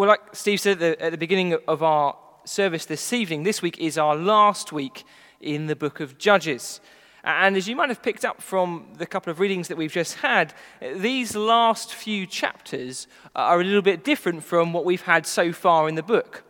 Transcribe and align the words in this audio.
Well, 0.00 0.08
like 0.08 0.34
Steve 0.34 0.62
said 0.62 0.80
at 0.80 0.98
the, 0.98 1.04
at 1.04 1.12
the 1.12 1.18
beginning 1.18 1.58
of 1.68 1.82
our 1.82 2.16
service 2.46 2.86
this 2.86 3.12
evening, 3.12 3.42
this 3.42 3.60
week 3.60 3.76
is 3.78 3.98
our 3.98 4.16
last 4.16 4.72
week 4.72 5.04
in 5.42 5.66
the 5.66 5.76
book 5.76 6.00
of 6.00 6.16
Judges. 6.16 6.80
And 7.22 7.54
as 7.54 7.68
you 7.68 7.76
might 7.76 7.90
have 7.90 8.02
picked 8.02 8.24
up 8.24 8.40
from 8.40 8.94
the 8.96 9.04
couple 9.04 9.30
of 9.30 9.40
readings 9.40 9.68
that 9.68 9.76
we've 9.76 9.92
just 9.92 10.14
had, 10.14 10.54
these 10.80 11.36
last 11.36 11.92
few 11.92 12.26
chapters 12.26 13.08
are 13.36 13.60
a 13.60 13.62
little 13.62 13.82
bit 13.82 14.02
different 14.02 14.42
from 14.42 14.72
what 14.72 14.86
we've 14.86 15.02
had 15.02 15.26
so 15.26 15.52
far 15.52 15.86
in 15.86 15.96
the 15.96 16.02
book. 16.02 16.44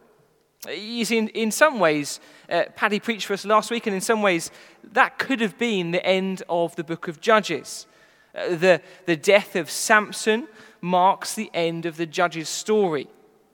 You 0.72 1.04
see, 1.04 1.18
in, 1.18 1.26
in 1.30 1.50
some 1.50 1.80
ways, 1.80 2.20
uh, 2.48 2.66
Paddy 2.76 3.00
preached 3.00 3.26
for 3.26 3.32
us 3.32 3.44
last 3.44 3.72
week, 3.72 3.88
and 3.88 3.96
in 3.96 4.00
some 4.00 4.22
ways, 4.22 4.52
that 4.92 5.18
could 5.18 5.40
have 5.40 5.58
been 5.58 5.90
the 5.90 6.06
end 6.06 6.44
of 6.48 6.76
the 6.76 6.84
book 6.84 7.08
of 7.08 7.20
Judges. 7.20 7.88
Uh, 8.32 8.54
the, 8.54 8.80
the 9.06 9.16
death 9.16 9.56
of 9.56 9.72
Samson 9.72 10.46
marks 10.80 11.34
the 11.34 11.50
end 11.52 11.84
of 11.84 11.96
the 11.96 12.06
Judges' 12.06 12.48
story. 12.48 13.08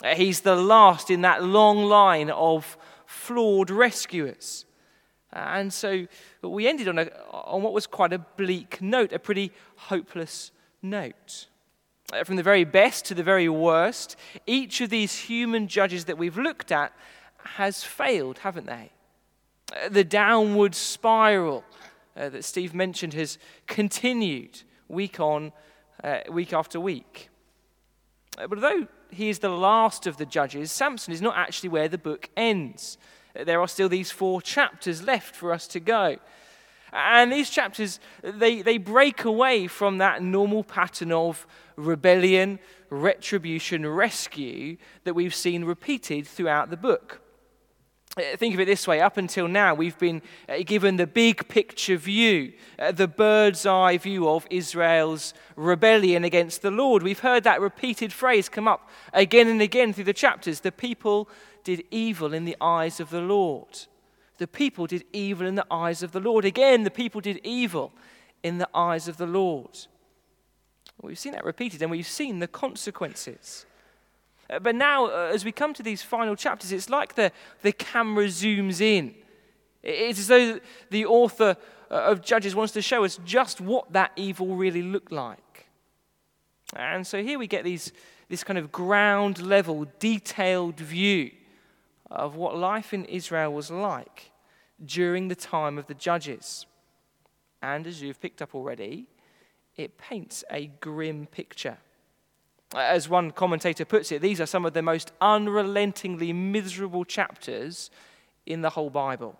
He's 0.05 0.41
the 0.41 0.57
last 0.57 1.11
in 1.11 1.23
that 1.23 1.43
long 1.43 1.85
line 1.85 2.31
of 2.31 2.77
flawed 3.07 3.71
rescuers. 3.71 4.67
And 5.33 5.73
so 5.73 6.07
we 6.43 6.67
ended 6.67 6.89
on, 6.89 6.99
a, 6.99 7.11
on 7.31 7.63
what 7.63 7.73
was 7.73 7.87
quite 7.87 8.13
a 8.13 8.19
bleak 8.19 8.81
note, 8.81 9.13
a 9.13 9.19
pretty 9.19 9.53
hopeless 9.77 10.51
note. 10.83 11.47
Uh, 12.13 12.25
from 12.25 12.37
the 12.37 12.43
very 12.43 12.65
best 12.65 13.05
to 13.07 13.15
the 13.15 13.23
very 13.23 13.49
worst, 13.49 14.17
each 14.47 14.81
of 14.81 14.91
these 14.91 15.19
human 15.19 15.67
judges 15.67 16.05
that 16.05 16.17
we've 16.17 16.39
looked 16.39 16.71
at 16.71 16.93
has 17.39 17.83
failed, 17.83 18.39
haven't 18.39 18.67
they? 18.67 18.93
Uh, 19.75 19.89
the 19.89 20.05
downward 20.05 20.75
spiral 20.75 21.65
uh, 22.17 22.29
that 22.29 22.45
Steve 22.45 22.75
mentioned 22.75 23.13
has 23.15 23.39
continued 23.67 24.63
week 24.89 25.19
on, 25.19 25.53
uh, 26.05 26.21
week 26.31 26.53
after 26.53 26.79
week. 26.79 27.29
Uh, 28.39 28.47
but 28.47 28.63
although 28.63 28.87
he 29.11 29.29
is 29.29 29.39
the 29.39 29.49
last 29.49 30.07
of 30.07 30.17
the 30.17 30.27
judges, 30.27 30.73
Samson 30.73 31.13
is 31.13 31.23
not 31.23 31.37
actually 31.37 31.69
where 31.69 31.89
the 31.89 31.99
book 31.99 32.31
ends. 32.37 32.99
There 33.35 33.61
are 33.61 33.69
still 33.69 33.89
these 33.89 34.11
four 34.11 34.41
chapters 34.41 35.03
left 35.03 35.35
for 35.35 35.53
us 35.53 35.67
to 35.69 35.81
go. 35.81 36.17
And 36.93 37.31
these 37.31 37.51
chapters, 37.51 38.01
they, 38.23 38.63
they 38.63 38.79
break 38.79 39.25
away 39.25 39.67
from 39.67 39.99
that 39.99 40.23
normal 40.23 40.65
pattern 40.65 41.13
of 41.13 41.47
rebellion, 41.77 42.59
retribution, 42.89 43.87
rescue 43.87 44.77
that 45.05 45.15
we've 45.15 45.35
seen 45.35 45.65
repeated 45.65 46.27
throughout 46.27 46.71
the 46.71 46.77
book. 46.77 47.21
Uh, 48.19 48.35
think 48.39 48.55
of 48.55 48.61
it 48.61 48.65
this 48.65 48.89
way 48.89 48.99
up 48.99 49.19
until 49.19 49.47
now, 49.47 49.75
we've 49.75 49.99
been 49.99 50.23
uh, 50.49 50.55
given 50.65 50.97
the 50.97 51.07
big 51.07 51.47
picture 51.49 51.99
view, 51.99 52.51
uh, 52.79 52.91
the 52.91 53.07
bird's 53.07 53.67
eye 53.67 53.99
view 53.99 54.27
of 54.27 54.47
Israel's 54.49 55.35
rebellion 55.55 56.25
against 56.25 56.63
the 56.63 56.71
Lord. 56.71 57.03
We've 57.03 57.19
heard 57.19 57.45
that 57.45 57.61
repeated 57.61 58.15
phrase 58.15 58.49
come 58.49 58.67
up 58.67 58.89
again 59.13 59.49
and 59.49 59.61
again 59.61 59.93
through 59.93 60.05
the 60.05 60.15
chapters. 60.15 60.61
The 60.61 60.73
people 60.73 61.29
did 61.63 61.85
evil 61.91 62.33
in 62.33 62.47
the 62.47 62.57
eyes 62.59 63.01
of 63.01 63.11
the 63.11 63.21
Lord. 63.21 63.81
The 64.39 64.47
people 64.47 64.87
did 64.87 65.05
evil 65.13 65.47
in 65.47 65.55
the 65.55 65.67
eyes 65.71 66.03
of 66.03 66.13
the 66.13 66.21
Lord. 66.21 66.47
Again, 66.47 66.85
the 66.85 66.91
people 66.91 67.21
did 67.21 67.39
evil 67.45 67.93
in 68.43 68.57
the 68.57 68.69
eyes 68.75 69.09
of 69.09 69.19
the 69.19 69.27
Lord. 69.27 69.77
We've 71.03 71.19
seen 71.19 71.33
that 71.33 71.45
repeated 71.45 71.83
and 71.83 71.91
we've 71.91 72.07
seen 72.07 72.39
the 72.39 72.49
consequences. 72.49 73.67
Uh, 74.49 74.59
but 74.59 74.75
now, 74.75 75.07
uh, 75.07 75.31
as 75.33 75.45
we 75.45 75.53
come 75.53 75.75
to 75.75 75.83
these 75.83 76.03
final 76.03 76.37
chapters, 76.37 76.73
it's 76.73 76.89
like 76.89 77.15
the, 77.15 77.33
the 77.63 77.73
camera 77.73 78.27
zooms 78.27 78.81
in. 78.81 79.15
It's 79.83 80.19
as 80.19 80.29
though 80.29 80.61
the 80.91 81.07
author 81.07 81.57
uh, 81.91 81.95
of 81.95 82.23
Judges 82.23 82.55
wants 82.55 82.73
to 82.75 82.83
show 82.83 83.05
us 83.05 83.19
just 83.25 83.61
what 83.61 83.93
that 83.93 84.13
evil 84.17 84.57
really 84.57 84.83
looked 84.83 85.13
like. 85.13 85.69
And 86.75 87.07
so 87.07 87.23
here 87.23 87.39
we 87.39 87.47
get 87.47 87.65
these, 87.65 87.93
this 88.29 88.43
kind 88.43 88.59
of 88.59 88.73
ground 88.73 89.41
level, 89.41 89.87
detailed 89.99 90.77
view 90.81 91.31
of 92.11 92.37
what 92.37 92.57
life 92.57 92.93
in 92.93 93.05
Israel 93.05 93.53
was 93.53 93.71
like 93.71 94.31
during 94.85 95.29
the 95.29 95.37
time 95.37 95.79
of 95.79 95.87
the 95.87 95.95
Judges. 95.95 96.67
And 97.63 97.87
as 97.87 98.03
you've 98.03 98.21
picked 98.21 98.43
up 98.43 98.55
already, 98.55 99.07
it 99.77 99.99
paints 99.99 100.45
a 100.51 100.67
grim 100.81 101.27
picture. 101.27 101.79
As 102.75 103.09
one 103.09 103.31
commentator 103.31 103.85
puts 103.85 104.11
it, 104.11 104.23
these 104.23 104.41
are 104.41 104.47
some 104.47 104.65
of 104.65 104.73
the 104.73 104.83
most 104.83 105.13
unrelentingly 105.21 106.33
miserable 106.33 107.05
chapters 107.05 107.91
in 108.45 108.63
the 108.63 108.71
whole 108.71 108.91
Bible. 108.91 109.39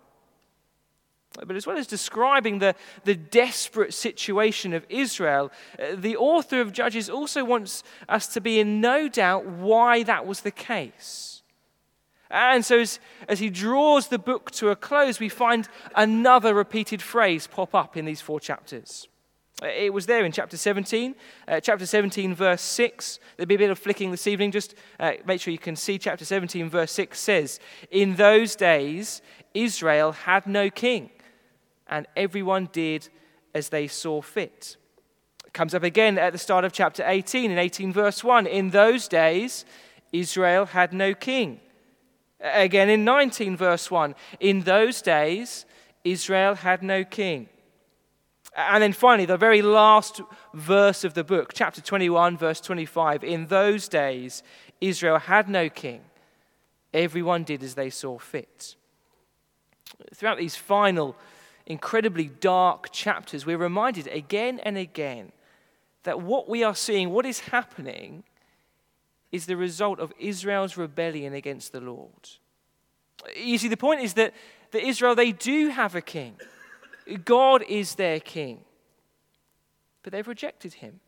But 1.45 1.55
as 1.55 1.67
well 1.67 1.77
as 1.77 1.87
describing 1.87 2.59
the, 2.59 2.73
the 3.03 3.15
desperate 3.15 3.93
situation 3.93 4.73
of 4.73 4.85
Israel, 4.89 5.51
uh, 5.77 5.95
the 5.95 6.17
author 6.17 6.61
of 6.61 6.71
Judges 6.71 7.09
also 7.09 7.43
wants 7.43 7.83
us 8.09 8.27
to 8.27 8.41
be 8.41 8.59
in 8.59 8.81
no 8.81 9.07
doubt 9.07 9.45
why 9.45 10.03
that 10.03 10.25
was 10.25 10.41
the 10.41 10.51
case. 10.51 11.43
And 12.29 12.65
so, 12.65 12.79
as, 12.79 12.99
as 13.27 13.39
he 13.39 13.49
draws 13.49 14.07
the 14.07 14.19
book 14.19 14.51
to 14.51 14.69
a 14.69 14.75
close, 14.75 15.19
we 15.19 15.29
find 15.29 15.69
another 15.95 16.53
repeated 16.53 17.01
phrase 17.01 17.47
pop 17.47 17.75
up 17.75 17.95
in 17.95 18.05
these 18.05 18.21
four 18.21 18.39
chapters. 18.39 19.07
It 19.63 19.91
was 19.91 20.05
there 20.05 20.23
in 20.23 20.31
chapter 20.31 20.55
17. 20.55 21.15
Uh, 21.47 21.59
chapter 21.59 21.85
17, 21.85 22.35
verse 22.35 22.61
6. 22.61 23.19
There'll 23.35 23.47
be 23.47 23.55
a 23.55 23.57
bit 23.57 23.71
of 23.71 23.79
flicking 23.79 24.11
this 24.11 24.27
evening. 24.27 24.51
Just 24.51 24.75
uh, 24.99 25.13
make 25.25 25.41
sure 25.41 25.51
you 25.51 25.57
can 25.57 25.75
see 25.75 25.97
chapter 25.97 26.25
17, 26.25 26.69
verse 26.69 26.91
6 26.91 27.19
says, 27.19 27.59
In 27.89 28.15
those 28.17 28.55
days, 28.55 29.21
Israel 29.55 30.11
had 30.11 30.45
no 30.45 30.69
king, 30.69 31.09
and 31.87 32.05
everyone 32.15 32.69
did 32.71 33.09
as 33.55 33.69
they 33.69 33.87
saw 33.87 34.21
fit. 34.21 34.77
It 35.43 35.53
comes 35.53 35.73
up 35.73 35.81
again 35.81 36.19
at 36.19 36.33
the 36.33 36.39
start 36.39 36.63
of 36.63 36.71
chapter 36.71 37.03
18, 37.03 37.49
in 37.49 37.57
18, 37.57 37.91
verse 37.91 38.23
1. 38.23 38.45
In 38.45 38.69
those 38.69 39.07
days, 39.07 39.65
Israel 40.13 40.67
had 40.67 40.93
no 40.93 41.15
king. 41.15 41.61
Again 42.39 42.91
in 42.91 43.03
19, 43.03 43.57
verse 43.57 43.89
1. 43.89 44.13
In 44.39 44.61
those 44.61 45.01
days, 45.01 45.65
Israel 46.03 46.53
had 46.53 46.83
no 46.83 47.03
king. 47.03 47.49
And 48.57 48.81
then 48.81 48.91
finally, 48.91 49.27
the 49.27 49.37
very 49.37 49.61
last 49.61 50.19
verse 50.51 51.03
of 51.03 51.13
the 51.13 51.23
book, 51.23 51.53
chapter 51.53 51.79
21, 51.79 52.37
verse 52.37 52.59
25. 52.59 53.23
In 53.23 53.45
those 53.45 53.87
days, 53.87 54.41
Israel 54.81 55.19
had 55.19 55.47
no 55.47 55.69
king. 55.69 56.01
Everyone 56.91 57.43
did 57.43 57.61
as 57.61 57.75
they 57.75 57.91
saw 57.91 58.17
fit. 58.17 58.75
Throughout 60.15 60.39
these 60.39 60.55
final, 60.55 61.15
incredibly 61.67 62.25
dark 62.25 62.91
chapters, 62.91 63.45
we're 63.45 63.59
reminded 63.59 64.07
again 64.07 64.59
and 64.63 64.75
again 64.75 65.31
that 66.01 66.21
what 66.21 66.49
we 66.49 66.63
are 66.63 66.75
seeing, 66.75 67.11
what 67.11 67.27
is 67.27 67.41
happening, 67.41 68.23
is 69.31 69.45
the 69.45 69.55
result 69.55 69.99
of 69.99 70.11
Israel's 70.17 70.77
rebellion 70.77 71.35
against 71.35 71.73
the 71.73 71.81
Lord. 71.81 72.29
You 73.35 73.59
see, 73.59 73.67
the 73.67 73.77
point 73.77 74.01
is 74.01 74.15
that, 74.15 74.33
that 74.71 74.83
Israel, 74.83 75.13
they 75.13 75.31
do 75.31 75.69
have 75.69 75.93
a 75.93 76.01
king. 76.01 76.37
God 77.25 77.63
is 77.67 77.95
their 77.95 78.19
king. 78.19 78.61
But 80.03 80.13
they've 80.13 80.27
rejected 80.27 80.75
him. 80.75 80.99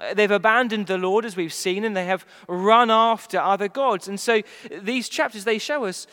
Uh, 0.00 0.14
they've 0.14 0.30
abandoned 0.30 0.86
the 0.86 0.98
Lord, 0.98 1.24
as 1.24 1.36
we've 1.36 1.52
seen, 1.52 1.84
and 1.84 1.96
they 1.96 2.06
have 2.06 2.26
run 2.48 2.90
after 2.90 3.38
other 3.38 3.68
gods. 3.68 4.08
And 4.08 4.18
so 4.18 4.42
these 4.82 5.08
chapters, 5.08 5.44
they 5.44 5.58
show 5.58 5.84
us 5.84 6.06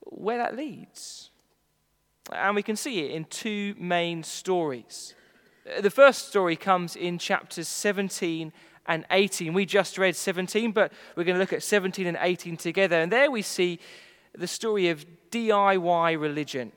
where 0.00 0.38
that 0.38 0.56
leads. 0.56 1.30
And 2.32 2.54
we 2.54 2.62
can 2.62 2.76
see 2.76 3.00
it 3.00 3.10
in 3.10 3.24
two 3.24 3.74
main 3.78 4.22
stories. 4.22 5.14
Uh, 5.66 5.80
the 5.80 5.90
first 5.90 6.28
story 6.28 6.56
comes 6.56 6.96
in 6.96 7.18
chapters 7.18 7.68
17 7.68 8.52
and 8.86 9.04
18. 9.10 9.52
We 9.52 9.64
just 9.66 9.98
read 9.98 10.16
17, 10.16 10.72
but 10.72 10.92
we're 11.16 11.24
going 11.24 11.36
to 11.36 11.40
look 11.40 11.52
at 11.52 11.62
17 11.62 12.06
and 12.06 12.18
18 12.20 12.56
together. 12.56 12.96
And 12.96 13.10
there 13.10 13.30
we 13.30 13.42
see 13.42 13.78
the 14.36 14.46
story 14.46 14.88
of 14.88 15.06
DIY 15.30 16.20
religion. 16.20 16.72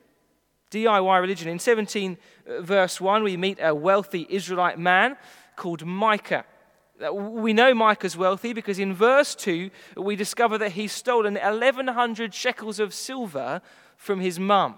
DIY 0.76 1.20
religion. 1.20 1.48
In 1.48 1.58
17, 1.58 2.18
uh, 2.48 2.60
verse 2.60 3.00
1, 3.00 3.22
we 3.22 3.36
meet 3.36 3.58
a 3.60 3.74
wealthy 3.74 4.26
Israelite 4.28 4.78
man 4.78 5.16
called 5.56 5.86
Micah. 5.86 6.44
Uh, 7.04 7.12
we 7.12 7.52
know 7.52 7.74
Micah's 7.74 8.16
wealthy 8.16 8.52
because 8.52 8.78
in 8.78 8.92
verse 8.92 9.34
2, 9.34 9.70
we 9.96 10.16
discover 10.16 10.58
that 10.58 10.72
he's 10.72 10.92
stolen 10.92 11.34
1,100 11.34 12.34
shekels 12.34 12.78
of 12.78 12.92
silver 12.92 13.62
from 13.96 14.20
his 14.20 14.38
mum. 14.38 14.76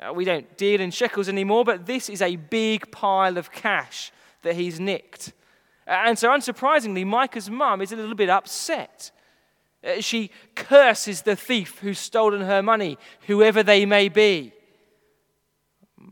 Uh, 0.00 0.12
we 0.12 0.24
don't 0.24 0.56
deal 0.56 0.80
in 0.80 0.90
shekels 0.90 1.28
anymore, 1.28 1.64
but 1.64 1.86
this 1.86 2.08
is 2.08 2.20
a 2.20 2.36
big 2.36 2.90
pile 2.90 3.38
of 3.38 3.52
cash 3.52 4.12
that 4.42 4.56
he's 4.56 4.80
nicked. 4.80 5.32
And 5.86 6.18
so, 6.18 6.28
unsurprisingly, 6.28 7.06
Micah's 7.06 7.48
mum 7.48 7.80
is 7.80 7.92
a 7.92 7.96
little 7.96 8.14
bit 8.14 8.28
upset. 8.28 9.10
She 10.00 10.30
curses 10.54 11.22
the 11.22 11.36
thief 11.36 11.78
who's 11.78 11.98
stolen 11.98 12.42
her 12.42 12.62
money, 12.62 12.98
whoever 13.26 13.62
they 13.62 13.86
may 13.86 14.08
be. 14.08 14.52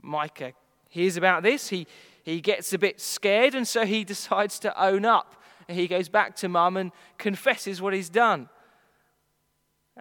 Micah 0.03 0.53
hears 0.89 1.17
about 1.17 1.43
this. 1.43 1.69
He, 1.69 1.87
he 2.23 2.41
gets 2.41 2.73
a 2.73 2.79
bit 2.79 3.01
scared, 3.01 3.55
and 3.55 3.67
so 3.67 3.85
he 3.85 4.05
decides 4.15 4.59
to 4.61 4.83
own 4.83 5.05
up. 5.05 5.35
He 5.69 5.89
goes 5.89 6.09
back 6.09 6.37
to 6.37 6.49
mum 6.49 6.77
and 6.77 6.93
confesses 7.19 7.83
what 7.83 7.93
he's 7.93 8.09
done. 8.09 8.49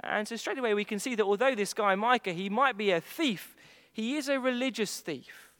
And 0.03 0.27
so 0.27 0.35
straight 0.35 0.57
away 0.57 0.73
we 0.73 0.85
can 0.85 0.99
see 0.99 1.15
that 1.15 1.23
although 1.23 1.55
this 1.55 1.73
guy 1.73 1.95
Micah, 1.95 2.33
he 2.33 2.49
might 2.49 2.77
be 2.77 2.91
a 2.91 3.01
thief, 3.01 3.55
he 3.93 4.15
is 4.15 4.27
a 4.27 4.39
religious 4.39 4.99
thief. 4.99 5.51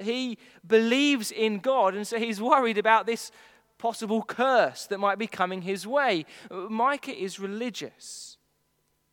He 0.00 0.38
believes 0.66 1.30
in 1.30 1.58
God, 1.58 1.94
and 1.94 2.06
so 2.06 2.18
he's 2.18 2.40
worried 2.40 2.78
about 2.78 3.04
this 3.04 3.30
possible 3.76 4.22
curse 4.22 4.86
that 4.86 4.98
might 4.98 5.18
be 5.18 5.26
coming 5.26 5.62
his 5.62 5.86
way. 5.86 6.24
Micah 6.50 7.14
is 7.14 7.38
religious, 7.38 8.38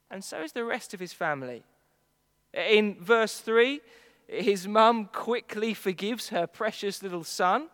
and 0.09 0.23
so 0.23 0.41
is 0.41 0.53
the 0.53 0.63
rest 0.63 0.93
of 0.93 1.01
his 1.01 1.11
family. 1.11 1.63
In 2.53 2.95
verse 3.03 3.39
3, 3.39 3.81
his 4.29 4.67
mum 4.67 5.09
quickly 5.11 5.73
forgives 5.73 6.29
her 6.29 6.45
precious 6.45 7.01
little 7.01 7.23
son. 7.23 7.69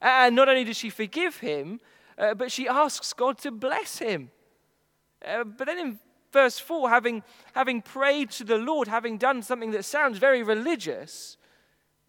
And 0.00 0.36
not 0.36 0.48
only 0.48 0.64
does 0.64 0.76
she 0.76 0.90
forgive 0.90 1.38
him, 1.38 1.80
uh, 2.16 2.34
but 2.34 2.52
she 2.52 2.68
asks 2.68 3.12
God 3.12 3.38
to 3.38 3.50
bless 3.50 3.98
him. 3.98 4.30
Uh, 5.26 5.44
but 5.44 5.66
then 5.66 5.78
in 5.78 5.98
verse 6.32 6.58
4, 6.58 6.88
having, 6.90 7.22
having 7.54 7.82
prayed 7.82 8.30
to 8.32 8.44
the 8.44 8.58
Lord, 8.58 8.88
having 8.88 9.18
done 9.18 9.42
something 9.42 9.72
that 9.72 9.84
sounds 9.84 10.18
very 10.18 10.42
religious, 10.42 11.36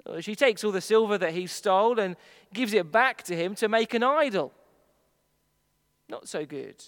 uh, 0.05 0.21
she 0.21 0.35
takes 0.35 0.63
all 0.63 0.71
the 0.71 0.81
silver 0.81 1.17
that 1.17 1.33
he 1.33 1.47
stole 1.47 1.99
and 1.99 2.15
gives 2.53 2.73
it 2.73 2.91
back 2.91 3.23
to 3.23 3.35
him 3.35 3.55
to 3.55 3.67
make 3.67 3.94
an 3.94 4.03
idol. 4.03 4.53
Not 6.07 6.27
so 6.27 6.45
good. 6.45 6.83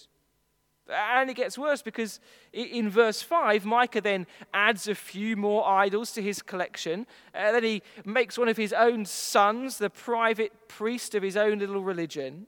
And 0.90 1.30
it 1.30 1.34
gets 1.34 1.56
worse 1.56 1.82
because 1.82 2.20
in 2.52 2.90
verse 2.90 3.22
5, 3.22 3.64
Micah 3.64 4.00
then 4.00 4.26
adds 4.52 4.88
a 4.88 4.94
few 4.94 5.36
more 5.36 5.66
idols 5.66 6.12
to 6.12 6.22
his 6.22 6.42
collection. 6.42 7.06
Uh, 7.34 7.52
then 7.52 7.64
he 7.64 7.82
makes 8.04 8.36
one 8.36 8.48
of 8.48 8.56
his 8.56 8.72
own 8.72 9.04
sons 9.04 9.78
the 9.78 9.90
private 9.90 10.68
priest 10.68 11.14
of 11.14 11.22
his 11.22 11.36
own 11.36 11.58
little 11.58 11.82
religion. 11.82 12.46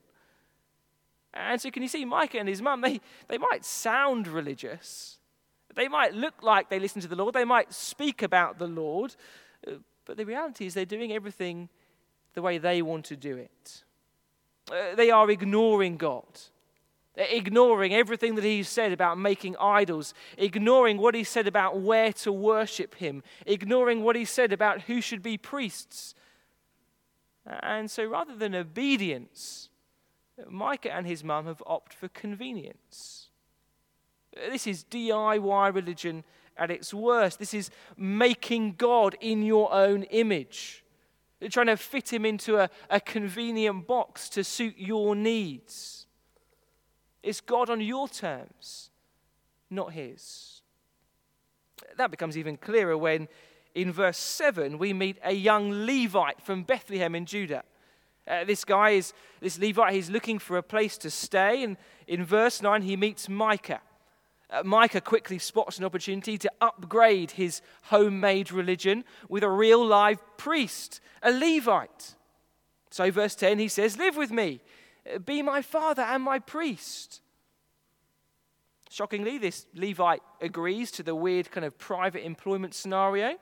And 1.34 1.60
so, 1.60 1.70
can 1.70 1.82
you 1.82 1.88
see, 1.88 2.04
Micah 2.04 2.38
and 2.38 2.48
his 2.48 2.60
mum, 2.60 2.80
they, 2.80 3.00
they 3.28 3.38
might 3.38 3.64
sound 3.64 4.28
religious. 4.28 5.18
They 5.74 5.88
might 5.88 6.14
look 6.14 6.42
like 6.42 6.68
they 6.68 6.78
listen 6.78 7.00
to 7.02 7.08
the 7.08 7.16
Lord. 7.16 7.34
They 7.34 7.44
might 7.44 7.72
speak 7.72 8.22
about 8.22 8.58
the 8.58 8.66
Lord. 8.66 9.14
Uh, 9.66 9.76
but 10.04 10.16
the 10.16 10.26
reality 10.26 10.66
is, 10.66 10.74
they're 10.74 10.84
doing 10.84 11.12
everything 11.12 11.68
the 12.34 12.42
way 12.42 12.58
they 12.58 12.82
want 12.82 13.06
to 13.06 13.16
do 13.16 13.36
it. 13.36 13.84
Uh, 14.70 14.94
they 14.94 15.10
are 15.10 15.30
ignoring 15.30 15.96
God 15.96 16.26
ignoring 17.16 17.94
everything 17.94 18.34
that 18.36 18.44
he 18.44 18.62
said 18.62 18.92
about 18.92 19.18
making 19.18 19.56
idols, 19.60 20.14
ignoring 20.38 20.98
what 20.98 21.14
he 21.14 21.24
said 21.24 21.46
about 21.46 21.80
where 21.80 22.12
to 22.12 22.32
worship 22.32 22.94
him, 22.96 23.22
ignoring 23.46 24.02
what 24.02 24.16
he 24.16 24.24
said 24.24 24.52
about 24.52 24.82
who 24.82 25.00
should 25.00 25.22
be 25.22 25.36
priests. 25.36 26.14
And 27.44 27.90
so 27.90 28.04
rather 28.04 28.36
than 28.36 28.54
obedience, 28.54 29.68
Micah 30.48 30.92
and 30.92 31.06
his 31.06 31.22
mum 31.22 31.46
have 31.46 31.62
opted 31.66 31.98
for 31.98 32.08
convenience. 32.08 33.28
This 34.34 34.66
is 34.66 34.84
DIY 34.84 35.74
religion 35.74 36.24
at 36.56 36.70
its 36.70 36.94
worst. 36.94 37.38
This 37.38 37.54
is 37.54 37.70
making 37.96 38.74
God 38.74 39.16
in 39.20 39.42
your 39.42 39.72
own 39.72 40.04
image. 40.04 40.84
You're 41.40 41.50
trying 41.50 41.66
to 41.66 41.76
fit 41.76 42.12
him 42.12 42.24
into 42.24 42.56
a, 42.56 42.70
a 42.88 43.00
convenient 43.00 43.86
box 43.86 44.28
to 44.30 44.44
suit 44.44 44.74
your 44.78 45.14
needs. 45.14 46.01
It's 47.22 47.40
God 47.40 47.70
on 47.70 47.80
your 47.80 48.08
terms, 48.08 48.90
not 49.70 49.92
His. 49.92 50.62
That 51.96 52.10
becomes 52.10 52.36
even 52.36 52.56
clearer 52.56 52.96
when, 52.96 53.28
in 53.74 53.92
verse 53.92 54.18
7, 54.18 54.78
we 54.78 54.92
meet 54.92 55.18
a 55.24 55.32
young 55.32 55.86
Levite 55.86 56.40
from 56.42 56.64
Bethlehem 56.64 57.14
in 57.14 57.26
Judah. 57.26 57.64
Uh, 58.26 58.44
this 58.44 58.64
guy 58.64 58.90
is, 58.90 59.12
this 59.40 59.58
Levite, 59.58 59.94
he's 59.94 60.10
looking 60.10 60.38
for 60.38 60.56
a 60.56 60.62
place 60.62 60.96
to 60.98 61.10
stay. 61.10 61.64
And 61.64 61.76
in 62.06 62.24
verse 62.24 62.62
9, 62.62 62.82
he 62.82 62.96
meets 62.96 63.28
Micah. 63.28 63.80
Uh, 64.48 64.62
Micah 64.64 65.00
quickly 65.00 65.38
spots 65.38 65.78
an 65.78 65.84
opportunity 65.84 66.38
to 66.38 66.50
upgrade 66.60 67.32
his 67.32 67.62
homemade 67.84 68.52
religion 68.52 69.04
with 69.28 69.42
a 69.42 69.48
real 69.48 69.84
live 69.84 70.20
priest, 70.36 71.00
a 71.22 71.32
Levite. 71.32 72.14
So, 72.90 73.10
verse 73.10 73.34
10, 73.34 73.58
he 73.58 73.68
says, 73.68 73.96
Live 73.96 74.16
with 74.16 74.30
me 74.30 74.60
be 75.24 75.42
my 75.42 75.62
father 75.62 76.02
and 76.02 76.22
my 76.22 76.38
priest. 76.38 77.20
Shockingly, 78.90 79.38
this 79.38 79.66
Levite 79.74 80.22
agrees 80.40 80.90
to 80.92 81.02
the 81.02 81.14
weird 81.14 81.50
kind 81.50 81.64
of 81.64 81.78
private 81.78 82.24
employment 82.24 82.74
scenario. 82.74 83.36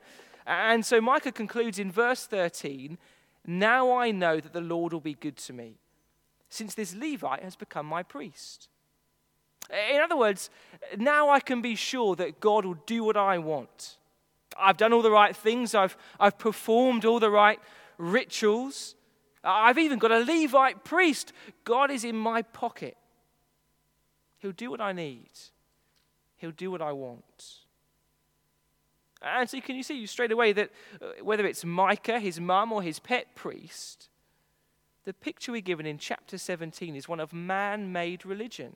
And 0.47 0.85
so 0.85 1.01
Micah 1.01 1.31
concludes 1.31 1.77
in 1.77 1.91
verse 1.91 2.25
13 2.25 2.97
Now 3.45 3.91
I 3.91 4.11
know 4.11 4.39
that 4.39 4.53
the 4.53 4.61
Lord 4.61 4.93
will 4.93 5.01
be 5.01 5.13
good 5.13 5.37
to 5.37 5.53
me, 5.53 5.75
since 6.49 6.73
this 6.73 6.95
Levite 6.95 7.43
has 7.43 7.55
become 7.55 7.85
my 7.85 8.01
priest. 8.01 8.69
In 9.69 10.01
other 10.01 10.17
words, 10.17 10.49
now 10.97 11.29
I 11.29 11.39
can 11.39 11.61
be 11.61 11.75
sure 11.75 12.15
that 12.15 12.39
God 12.39 12.65
will 12.65 12.81
do 12.85 13.03
what 13.03 13.17
I 13.17 13.37
want. 13.37 13.97
I've 14.57 14.77
done 14.77 14.93
all 14.93 15.01
the 15.01 15.11
right 15.11 15.35
things, 15.35 15.73
I've, 15.75 15.97
I've 16.19 16.37
performed 16.37 17.05
all 17.05 17.19
the 17.19 17.29
right 17.29 17.59
rituals. 17.97 18.95
I've 19.43 19.77
even 19.77 19.99
got 19.99 20.11
a 20.11 20.19
Levite 20.19 20.83
priest. 20.83 21.33
God 21.63 21.89
is 21.89 22.03
in 22.03 22.15
my 22.15 22.41
pocket. 22.41 22.95
He'll 24.39 24.51
do 24.51 24.71
what 24.71 24.81
I 24.81 24.91
need, 24.91 25.29
He'll 26.37 26.51
do 26.51 26.71
what 26.71 26.81
I 26.81 26.91
want. 26.91 27.57
And 29.23 29.47
so, 29.47 29.61
can 29.61 29.75
you 29.75 29.83
see 29.83 30.03
straight 30.07 30.31
away 30.31 30.51
that 30.53 30.71
uh, 30.99 31.23
whether 31.23 31.45
it's 31.45 31.63
Micah, 31.63 32.19
his 32.19 32.39
mum, 32.39 32.73
or 32.73 32.81
his 32.81 32.97
pet 32.97 33.35
priest, 33.35 34.09
the 35.05 35.13
picture 35.13 35.51
we're 35.51 35.61
given 35.61 35.85
in 35.85 35.99
chapter 35.99 36.37
17 36.37 36.95
is 36.95 37.07
one 37.07 37.19
of 37.19 37.31
man 37.31 37.91
made 37.91 38.25
religion. 38.25 38.75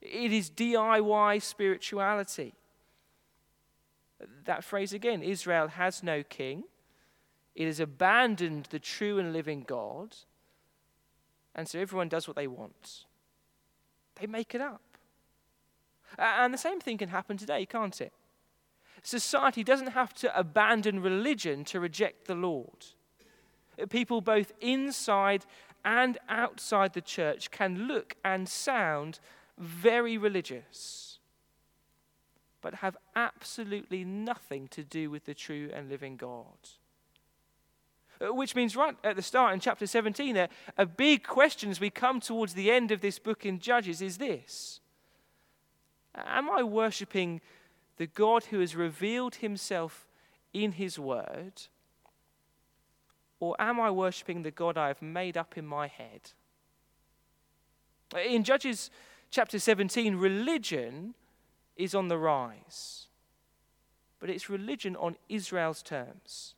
It 0.00 0.32
is 0.32 0.50
DIY 0.50 1.40
spirituality. 1.40 2.54
That 4.44 4.64
phrase 4.64 4.92
again 4.92 5.22
Israel 5.22 5.68
has 5.68 6.02
no 6.02 6.22
king. 6.22 6.64
It 7.54 7.66
has 7.66 7.80
abandoned 7.80 8.66
the 8.70 8.78
true 8.78 9.18
and 9.18 9.32
living 9.32 9.64
God. 9.66 10.16
And 11.54 11.68
so 11.68 11.78
everyone 11.78 12.08
does 12.08 12.26
what 12.26 12.36
they 12.36 12.48
want. 12.48 13.04
They 14.16 14.26
make 14.26 14.54
it 14.54 14.60
up. 14.60 14.82
And 16.18 16.52
the 16.52 16.58
same 16.58 16.80
thing 16.80 16.98
can 16.98 17.08
happen 17.08 17.36
today, 17.36 17.66
can't 17.66 18.00
it? 18.00 18.12
Society 19.02 19.62
doesn't 19.62 19.88
have 19.88 20.14
to 20.14 20.38
abandon 20.38 21.00
religion 21.00 21.64
to 21.66 21.80
reject 21.80 22.26
the 22.26 22.34
Lord. 22.34 22.86
People 23.90 24.20
both 24.20 24.52
inside 24.60 25.44
and 25.84 26.16
outside 26.28 26.94
the 26.94 27.00
church 27.00 27.50
can 27.50 27.86
look 27.86 28.16
and 28.24 28.48
sound 28.48 29.20
very 29.58 30.16
religious, 30.16 31.18
but 32.62 32.76
have 32.76 32.96
absolutely 33.14 34.04
nothing 34.04 34.68
to 34.68 34.82
do 34.82 35.10
with 35.10 35.26
the 35.26 35.34
true 35.34 35.70
and 35.74 35.88
living 35.88 36.16
God. 36.16 36.56
Uh, 38.20 38.32
which 38.32 38.54
means, 38.54 38.76
right 38.76 38.96
at 39.02 39.16
the 39.16 39.22
start 39.22 39.54
in 39.54 39.60
chapter 39.60 39.86
17, 39.86 40.36
a, 40.36 40.48
a 40.78 40.86
big 40.86 41.24
question 41.24 41.70
as 41.70 41.80
we 41.80 41.90
come 41.90 42.20
towards 42.20 42.54
the 42.54 42.70
end 42.70 42.90
of 42.90 43.00
this 43.00 43.18
book 43.18 43.44
in 43.44 43.58
Judges 43.58 44.00
is 44.00 44.18
this 44.18 44.80
Am 46.14 46.48
I 46.48 46.62
worshipping 46.62 47.40
the 47.96 48.06
God 48.06 48.44
who 48.44 48.60
has 48.60 48.76
revealed 48.76 49.36
himself 49.36 50.06
in 50.52 50.72
his 50.72 50.98
word? 50.98 51.62
Or 53.40 53.56
am 53.58 53.80
I 53.80 53.90
worshipping 53.90 54.42
the 54.42 54.50
God 54.50 54.78
I 54.78 54.88
have 54.88 55.02
made 55.02 55.36
up 55.36 55.58
in 55.58 55.66
my 55.66 55.86
head? 55.86 56.32
In 58.24 58.44
Judges 58.44 58.90
chapter 59.30 59.58
17, 59.58 60.14
religion 60.16 61.14
is 61.76 61.94
on 61.94 62.08
the 62.08 62.16
rise, 62.16 63.08
but 64.20 64.30
it's 64.30 64.48
religion 64.48 64.94
on 64.96 65.16
Israel's 65.28 65.82
terms. 65.82 66.54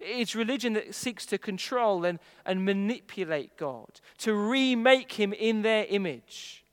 It's 0.00 0.34
religion 0.34 0.72
that 0.74 0.94
seeks 0.94 1.26
to 1.26 1.38
control 1.38 2.04
and, 2.04 2.18
and 2.44 2.64
manipulate 2.64 3.56
God, 3.56 4.00
to 4.18 4.34
remake 4.34 5.12
him 5.12 5.32
in 5.32 5.62
their 5.62 5.86
image, 5.88 6.64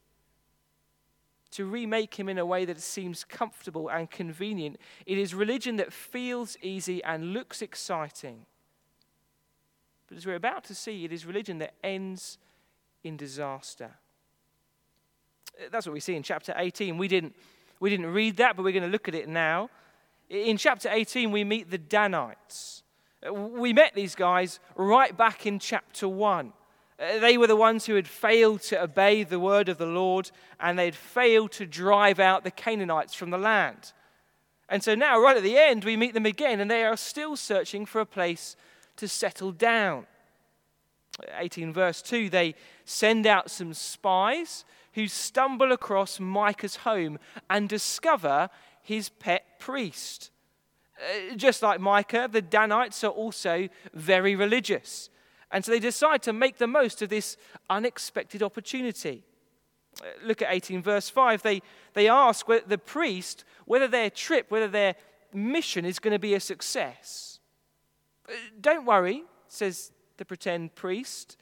to 1.52 1.66
remake 1.66 2.16
him 2.16 2.30
in 2.30 2.38
a 2.38 2.46
way 2.46 2.66
that 2.66 2.80
seems 2.80 3.24
comfortable 3.24 3.90
and 3.90 4.10
convenient. 4.10 4.78
It 5.06 5.18
is 5.18 5.34
religion 5.34 5.76
that 5.78 5.94
feels 5.94 6.58
easy 6.62 7.04
and 7.04 7.34
looks 7.34 7.62
exciting. 7.62 8.46
But 10.08 10.18
as 10.18 10.26
we're 10.26 10.36
about 10.36 10.64
to 10.66 10.76
see, 10.76 11.06
it 11.06 11.14
is 11.14 11.26
religion 11.26 11.60
that 11.60 11.74
ends 11.84 12.38
in 13.04 13.18
disaster. 13.18 13.92
That's 15.72 15.86
what 15.86 15.94
we 15.94 16.00
see 16.00 16.16
in 16.16 16.24
chapter 16.24 16.54
18. 16.56 16.98
We 16.98 17.08
didn't, 17.08 17.36
we 17.80 17.90
didn't 17.90 18.08
read 18.08 18.38
that, 18.38 18.56
but 18.56 18.64
we're 18.64 18.72
going 18.72 18.84
to 18.84 18.90
look 18.90 19.08
at 19.08 19.16
it 19.16 19.28
now. 19.28 19.70
In 20.30 20.58
chapter 20.58 20.90
18, 20.90 21.32
we 21.32 21.44
meet 21.44 21.70
the 21.70 21.78
Danites. 21.78 22.84
We 23.30 23.74
met 23.74 23.94
these 23.94 24.16
guys 24.16 24.60
right 24.76 25.16
back 25.16 25.46
in 25.46 25.60
chapter 25.60 26.08
1. 26.08 26.54
Uh, 27.00 27.20
they 27.20 27.38
were 27.38 27.48
the 27.48 27.56
ones 27.56 27.86
who 27.86 27.96
had 27.96 28.08
failed 28.08 28.62
to 28.62 28.82
obey 28.82 29.24
the 29.24 29.40
word 29.40 29.70
of 29.70 29.78
the 29.78 29.86
Lord 29.86 30.32
and 30.60 30.78
they 30.78 30.86
had 30.86 30.96
failed 30.96 31.52
to 31.54 31.66
drive 31.66 32.20
out 32.20 32.44
the 32.44 32.52
Canaanites 32.52 33.14
from 33.14 33.30
the 33.30 33.38
land. 33.38 33.94
And 34.70 34.84
so 34.84 34.96
now, 34.96 35.20
right 35.20 35.38
at 35.38 35.44
the 35.44 35.58
end, 35.58 35.84
we 35.84 35.98
meet 35.98 36.14
them 36.14 36.26
again 36.26 36.60
and 36.60 36.72
they 36.72 36.84
are 36.84 36.98
still 36.98 37.36
searching 37.36 37.86
for 37.86 38.02
a 38.02 38.06
place 38.06 38.56
to 38.98 39.08
settle 39.08 39.52
down. 39.52 40.08
18 41.38 41.74
verse 41.74 42.02
2 42.02 42.30
they 42.30 42.56
send 42.86 43.28
out 43.28 43.52
some 43.52 43.74
spies 43.74 44.64
who 44.94 45.08
stumble 45.08 45.72
across 45.72 46.20
Micah's 46.20 46.78
home 46.78 47.20
and 47.50 47.70
discover 47.70 48.50
his 48.82 49.10
pet 49.10 49.60
priest. 49.60 50.32
Uh, 51.02 51.36
just 51.36 51.64
like 51.64 51.80
Micah, 51.80 52.30
the 52.32 52.42
Danites 52.42 53.04
are 53.04 53.12
also 53.12 53.70
very 53.94 54.36
religious. 54.36 55.10
And 55.52 55.66
so 55.66 55.72
they 55.72 55.80
decide 55.80 56.22
to 56.24 56.34
make 56.34 56.58
the 56.58 56.68
most 56.68 57.02
of 57.02 57.10
this 57.10 57.38
unexpected 57.70 58.44
opportunity. 58.44 59.24
Uh, 60.02 60.06
look 60.24 60.42
at 60.42 60.50
18, 60.52 60.82
verse 60.82 61.10
5. 61.10 61.42
They, 61.42 61.62
they 61.94 62.08
ask 62.08 62.46
the 62.46 62.78
priest 62.78 63.44
whether 63.66 63.88
their 63.88 64.10
trip, 64.10 64.50
whether 64.50 64.68
their 64.68 64.96
mission 65.34 65.86
is 65.86 66.00
going 66.00 66.14
to 66.14 66.20
be 66.20 66.36
a 66.36 66.40
success. 66.40 67.40
Uh, 68.30 68.34
don't 68.60 68.86
worry, 68.86 69.24
says 69.48 69.92
the 70.18 70.26
pretend 70.26 70.76
priest. 70.76 71.38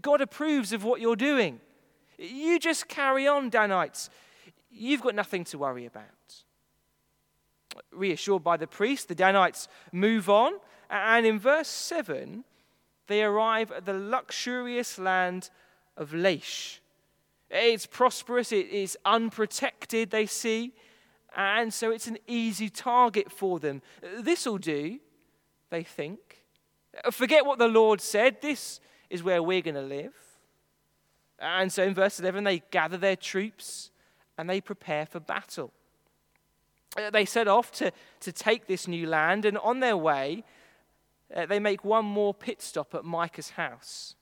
God 0.00 0.20
approves 0.20 0.72
of 0.72 0.82
what 0.82 1.00
you're 1.00 1.16
doing. 1.16 1.60
You 2.18 2.58
just 2.58 2.88
carry 2.88 3.28
on, 3.28 3.50
Danites. 3.50 4.08
You've 4.70 5.02
got 5.02 5.14
nothing 5.14 5.44
to 5.44 5.58
worry 5.58 5.84
about. 5.84 6.04
Reassured 7.92 8.44
by 8.44 8.56
the 8.56 8.66
priest, 8.66 9.08
the 9.08 9.14
Danites 9.14 9.68
move 9.92 10.28
on. 10.28 10.52
And 10.90 11.26
in 11.26 11.38
verse 11.38 11.68
7, 11.68 12.44
they 13.06 13.22
arrive 13.22 13.72
at 13.72 13.84
the 13.84 13.94
luxurious 13.94 14.98
land 14.98 15.50
of 15.96 16.10
Laish. 16.10 16.78
It's 17.50 17.86
prosperous, 17.86 18.52
it 18.52 18.68
is 18.68 18.98
unprotected, 19.04 20.10
they 20.10 20.26
see, 20.26 20.72
and 21.36 21.72
so 21.72 21.90
it's 21.90 22.06
an 22.06 22.18
easy 22.26 22.68
target 22.68 23.30
for 23.30 23.60
them. 23.60 23.82
This'll 24.20 24.58
do, 24.58 24.98
they 25.70 25.82
think. 25.82 26.44
Forget 27.10 27.44
what 27.44 27.58
the 27.58 27.68
Lord 27.68 28.00
said, 28.00 28.40
this 28.40 28.80
is 29.10 29.22
where 29.22 29.42
we're 29.42 29.60
going 29.60 29.74
to 29.74 29.82
live. 29.82 30.14
And 31.38 31.72
so 31.72 31.82
in 31.82 31.94
verse 31.94 32.18
11, 32.20 32.44
they 32.44 32.62
gather 32.70 32.96
their 32.96 33.16
troops 33.16 33.90
and 34.38 34.48
they 34.48 34.60
prepare 34.60 35.06
for 35.06 35.20
battle. 35.20 35.72
They 37.12 37.24
set 37.24 37.48
off 37.48 37.72
to, 37.72 37.92
to 38.20 38.32
take 38.32 38.66
this 38.66 38.86
new 38.86 39.06
land, 39.06 39.44
and 39.44 39.58
on 39.58 39.80
their 39.80 39.96
way, 39.96 40.44
uh, 41.34 41.46
they 41.46 41.58
make 41.58 41.84
one 41.84 42.04
more 42.04 42.32
pit 42.32 42.62
stop 42.62 42.94
at 42.94 43.04
Micah's 43.04 43.50
house. 43.50 44.14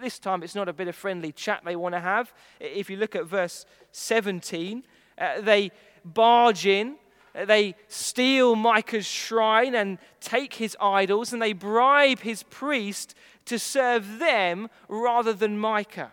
This 0.00 0.18
time 0.18 0.42
it's 0.42 0.54
not 0.54 0.68
a 0.68 0.72
bit 0.72 0.88
of 0.88 0.96
friendly 0.96 1.32
chat 1.32 1.62
they 1.64 1.76
want 1.76 1.94
to 1.94 2.00
have. 2.00 2.32
If 2.60 2.88
you 2.88 2.96
look 2.96 3.16
at 3.16 3.26
verse 3.26 3.66
17, 3.92 4.84
uh, 5.18 5.40
they 5.40 5.70
barge 6.04 6.66
in, 6.66 6.96
uh, 7.34 7.44
they 7.44 7.74
steal 7.88 8.56
Micah's 8.56 9.06
shrine 9.06 9.74
and 9.74 9.98
take 10.20 10.54
his 10.54 10.76
idols, 10.80 11.32
and 11.32 11.40
they 11.40 11.52
bribe 11.52 12.20
his 12.20 12.42
priest 12.44 13.14
to 13.46 13.58
serve 13.58 14.18
them 14.18 14.68
rather 14.88 15.32
than 15.32 15.58
Micah. 15.58 16.12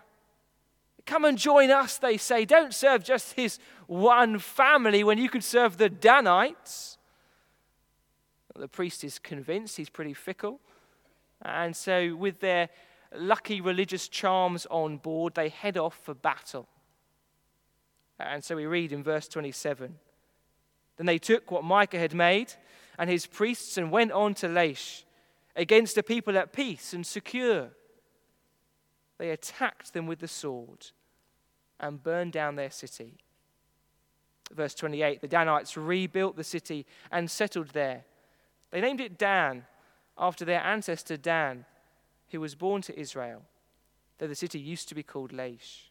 Come 1.09 1.25
and 1.25 1.39
join 1.39 1.71
us, 1.71 1.97
they 1.97 2.17
say. 2.17 2.45
Don't 2.45 2.71
serve 2.71 3.03
just 3.03 3.33
his 3.33 3.57
one 3.87 4.37
family 4.37 5.03
when 5.03 5.17
you 5.17 5.27
could 5.27 5.43
serve 5.43 5.77
the 5.77 5.89
Danites. 5.89 6.99
The 8.55 8.67
priest 8.67 9.03
is 9.03 9.17
convinced, 9.17 9.75
he's 9.75 9.89
pretty 9.89 10.13
fickle. 10.13 10.59
And 11.41 11.75
so, 11.75 12.15
with 12.15 12.41
their 12.41 12.69
lucky 13.11 13.59
religious 13.59 14.07
charms 14.07 14.67
on 14.69 14.97
board, 14.97 15.33
they 15.33 15.49
head 15.49 15.77
off 15.77 15.99
for 16.03 16.13
battle. 16.13 16.67
And 18.19 18.43
so 18.43 18.55
we 18.55 18.67
read 18.67 18.91
in 18.91 19.01
verse 19.01 19.27
27 19.27 19.95
Then 20.97 21.07
they 21.07 21.17
took 21.17 21.49
what 21.49 21.63
Micah 21.63 21.97
had 21.97 22.13
made 22.13 22.53
and 22.99 23.09
his 23.09 23.25
priests 23.25 23.79
and 23.79 23.89
went 23.89 24.11
on 24.11 24.35
to 24.35 24.47
Laish 24.47 25.05
against 25.55 25.97
a 25.97 26.03
people 26.03 26.37
at 26.37 26.53
peace 26.53 26.93
and 26.93 27.03
secure. 27.03 27.69
They 29.17 29.31
attacked 29.31 29.93
them 29.95 30.05
with 30.05 30.19
the 30.19 30.27
sword 30.27 30.91
and 31.79 32.03
burned 32.03 32.33
down 32.33 32.55
their 32.55 32.71
city. 32.71 33.17
Verse 34.51 34.73
28 34.73 35.21
The 35.21 35.27
Danites 35.27 35.77
rebuilt 35.77 36.35
the 36.35 36.43
city 36.43 36.85
and 37.11 37.29
settled 37.29 37.69
there. 37.69 38.05
They 38.71 38.81
named 38.81 39.01
it 39.01 39.17
Dan 39.17 39.65
after 40.17 40.45
their 40.45 40.61
ancestor 40.61 41.17
Dan, 41.17 41.65
who 42.31 42.41
was 42.41 42.55
born 42.55 42.81
to 42.83 42.99
Israel, 42.99 43.43
though 44.17 44.27
the 44.27 44.35
city 44.35 44.59
used 44.59 44.89
to 44.89 44.95
be 44.95 45.03
called 45.03 45.31
Laish. 45.31 45.89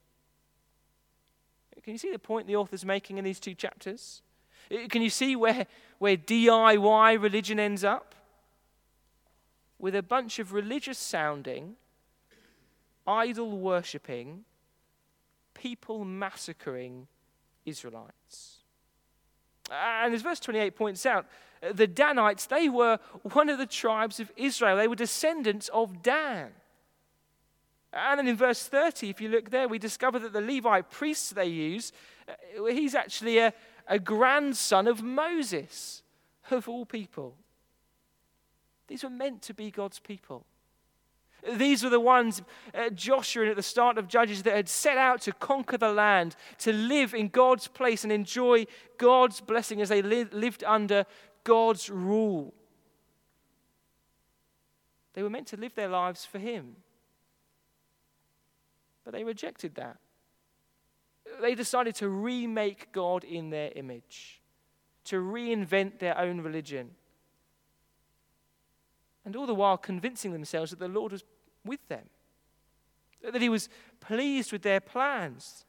Can 1.82 1.92
you 1.92 1.98
see 1.98 2.12
the 2.12 2.18
point 2.18 2.46
the 2.46 2.56
author's 2.56 2.84
making 2.84 3.18
in 3.18 3.24
these 3.24 3.40
two 3.40 3.54
chapters? 3.54 4.22
Can 4.90 5.00
you 5.00 5.10
see 5.10 5.36
where, 5.36 5.66
where 5.98 6.16
DIY 6.16 7.22
religion 7.22 7.58
ends 7.58 7.84
up? 7.84 8.14
With 9.78 9.94
a 9.94 10.02
bunch 10.02 10.38
of 10.38 10.52
religious 10.52 10.98
sounding, 10.98 11.76
idol 13.06 13.58
worshipping, 13.58 14.44
people 15.60 16.04
massacring 16.04 17.06
Israelites. 17.66 18.56
And 19.70 20.14
as 20.14 20.22
verse 20.22 20.40
28 20.40 20.76
points 20.76 21.04
out, 21.04 21.26
the 21.74 21.86
Danites, 21.86 22.46
they 22.46 22.68
were 22.68 22.98
one 23.32 23.48
of 23.48 23.58
the 23.58 23.66
tribes 23.66 24.20
of 24.20 24.30
Israel. 24.36 24.76
They 24.76 24.88
were 24.88 24.94
descendants 24.94 25.68
of 25.68 26.02
Dan. 26.02 26.52
And 27.92 28.18
then 28.18 28.28
in 28.28 28.36
verse 28.36 28.66
30, 28.66 29.10
if 29.10 29.20
you 29.20 29.28
look 29.28 29.50
there, 29.50 29.66
we 29.66 29.78
discover 29.78 30.18
that 30.18 30.32
the 30.32 30.40
Levite 30.40 30.90
priest 30.90 31.34
they 31.34 31.46
use, 31.46 31.92
uh, 32.28 32.64
he's 32.66 32.94
actually 32.94 33.38
a, 33.38 33.52
a 33.86 33.98
grandson 33.98 34.86
of 34.86 35.02
Moses, 35.02 36.02
of 36.50 36.68
all 36.68 36.84
people. 36.84 37.34
These 38.86 39.04
were 39.04 39.10
meant 39.10 39.42
to 39.42 39.54
be 39.54 39.70
God's 39.70 39.98
people. 39.98 40.44
These 41.56 41.84
were 41.84 41.90
the 41.90 42.00
ones, 42.00 42.42
uh, 42.74 42.90
Joshua 42.90 43.42
and 43.42 43.50
at 43.50 43.56
the 43.56 43.62
start 43.62 43.96
of 43.96 44.08
Judges, 44.08 44.42
that 44.42 44.54
had 44.54 44.68
set 44.68 44.98
out 44.98 45.20
to 45.22 45.32
conquer 45.32 45.78
the 45.78 45.92
land, 45.92 46.34
to 46.58 46.72
live 46.72 47.14
in 47.14 47.28
God's 47.28 47.68
place 47.68 48.02
and 48.02 48.12
enjoy 48.12 48.66
God's 48.98 49.40
blessing 49.40 49.80
as 49.80 49.88
they 49.88 50.02
li- 50.02 50.24
lived 50.24 50.64
under 50.64 51.06
God's 51.44 51.88
rule. 51.90 52.52
They 55.14 55.22
were 55.22 55.30
meant 55.30 55.46
to 55.48 55.56
live 55.56 55.74
their 55.74 55.88
lives 55.88 56.24
for 56.24 56.38
Him. 56.38 56.76
But 59.04 59.14
they 59.14 59.24
rejected 59.24 59.74
that. 59.76 59.96
They 61.40 61.54
decided 61.54 61.94
to 61.96 62.08
remake 62.08 62.92
God 62.92 63.24
in 63.24 63.50
their 63.50 63.70
image, 63.74 64.42
to 65.04 65.16
reinvent 65.16 65.98
their 65.98 66.18
own 66.18 66.40
religion. 66.40 66.90
And 69.28 69.36
all 69.36 69.44
the 69.44 69.54
while 69.54 69.76
convincing 69.76 70.32
themselves 70.32 70.70
that 70.70 70.78
the 70.78 70.88
Lord 70.88 71.12
was 71.12 71.22
with 71.62 71.86
them, 71.88 72.08
that 73.22 73.42
He 73.42 73.50
was 73.50 73.68
pleased 74.00 74.52
with 74.52 74.62
their 74.62 74.80
plans, 74.80 75.66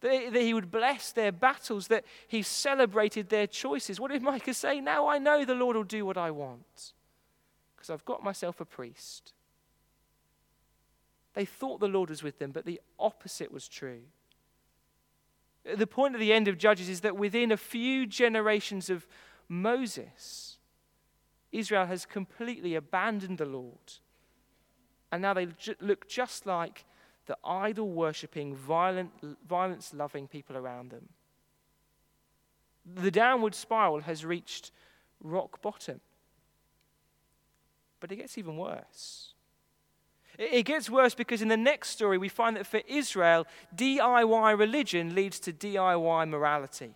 that 0.00 0.32
He 0.32 0.54
would 0.54 0.70
bless 0.70 1.12
their 1.12 1.30
battles, 1.30 1.88
that 1.88 2.06
He 2.26 2.40
celebrated 2.40 3.28
their 3.28 3.46
choices. 3.46 4.00
What 4.00 4.10
did 4.10 4.22
Micah 4.22 4.54
say? 4.54 4.80
Now 4.80 5.06
I 5.06 5.18
know 5.18 5.44
the 5.44 5.54
Lord 5.54 5.76
will 5.76 5.84
do 5.84 6.06
what 6.06 6.16
I 6.16 6.30
want 6.30 6.94
because 7.76 7.90
I've 7.90 8.06
got 8.06 8.24
myself 8.24 8.58
a 8.58 8.64
priest. 8.64 9.34
They 11.34 11.44
thought 11.44 11.80
the 11.80 11.88
Lord 11.88 12.08
was 12.08 12.22
with 12.22 12.38
them, 12.38 12.52
but 12.52 12.64
the 12.64 12.80
opposite 12.98 13.52
was 13.52 13.68
true. 13.68 14.00
The 15.76 15.86
point 15.86 16.14
at 16.14 16.20
the 16.20 16.32
end 16.32 16.48
of 16.48 16.56
Judges 16.56 16.88
is 16.88 17.02
that 17.02 17.18
within 17.18 17.52
a 17.52 17.58
few 17.58 18.06
generations 18.06 18.88
of 18.88 19.06
Moses, 19.46 20.53
Israel 21.54 21.86
has 21.86 22.04
completely 22.04 22.74
abandoned 22.74 23.38
the 23.38 23.46
Lord. 23.46 23.94
And 25.12 25.22
now 25.22 25.32
they 25.32 25.48
look 25.80 26.08
just 26.08 26.46
like 26.46 26.84
the 27.26 27.38
idol 27.44 27.88
worshipping, 27.88 28.56
violence 28.56 29.94
loving 29.94 30.26
people 30.26 30.56
around 30.56 30.90
them. 30.90 31.08
The 32.84 33.10
downward 33.10 33.54
spiral 33.54 34.00
has 34.00 34.24
reached 34.24 34.72
rock 35.22 35.62
bottom. 35.62 36.00
But 38.00 38.12
it 38.12 38.16
gets 38.16 38.36
even 38.36 38.56
worse. 38.56 39.32
It 40.36 40.64
gets 40.64 40.90
worse 40.90 41.14
because 41.14 41.40
in 41.40 41.48
the 41.48 41.56
next 41.56 41.90
story, 41.90 42.18
we 42.18 42.28
find 42.28 42.56
that 42.56 42.66
for 42.66 42.82
Israel, 42.88 43.46
DIY 43.74 44.58
religion 44.58 45.14
leads 45.14 45.38
to 45.40 45.52
DIY 45.52 46.28
morality. 46.28 46.94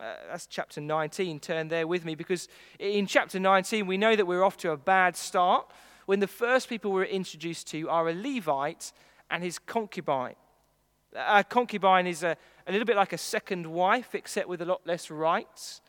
Uh, 0.00 0.14
that's 0.28 0.46
chapter 0.46 0.80
19. 0.80 1.38
Turn 1.38 1.68
there 1.68 1.86
with 1.86 2.04
me 2.04 2.16
because 2.16 2.48
in 2.80 3.06
chapter 3.06 3.38
19, 3.38 3.86
we 3.86 3.96
know 3.96 4.16
that 4.16 4.26
we're 4.26 4.42
off 4.42 4.56
to 4.56 4.72
a 4.72 4.76
bad 4.76 5.16
start 5.16 5.70
when 6.06 6.18
the 6.18 6.26
first 6.26 6.68
people 6.68 6.90
we're 6.90 7.04
introduced 7.04 7.68
to 7.68 7.88
are 7.88 8.08
a 8.08 8.12
Levite 8.12 8.92
and 9.30 9.44
his 9.44 9.60
concubine. 9.60 10.34
A 11.14 11.44
concubine 11.44 12.08
is 12.08 12.24
a, 12.24 12.36
a 12.66 12.72
little 12.72 12.84
bit 12.84 12.96
like 12.96 13.12
a 13.12 13.18
second 13.18 13.68
wife, 13.68 14.16
except 14.16 14.48
with 14.48 14.60
a 14.60 14.64
lot 14.64 14.84
less 14.84 15.12
rights. 15.12 15.80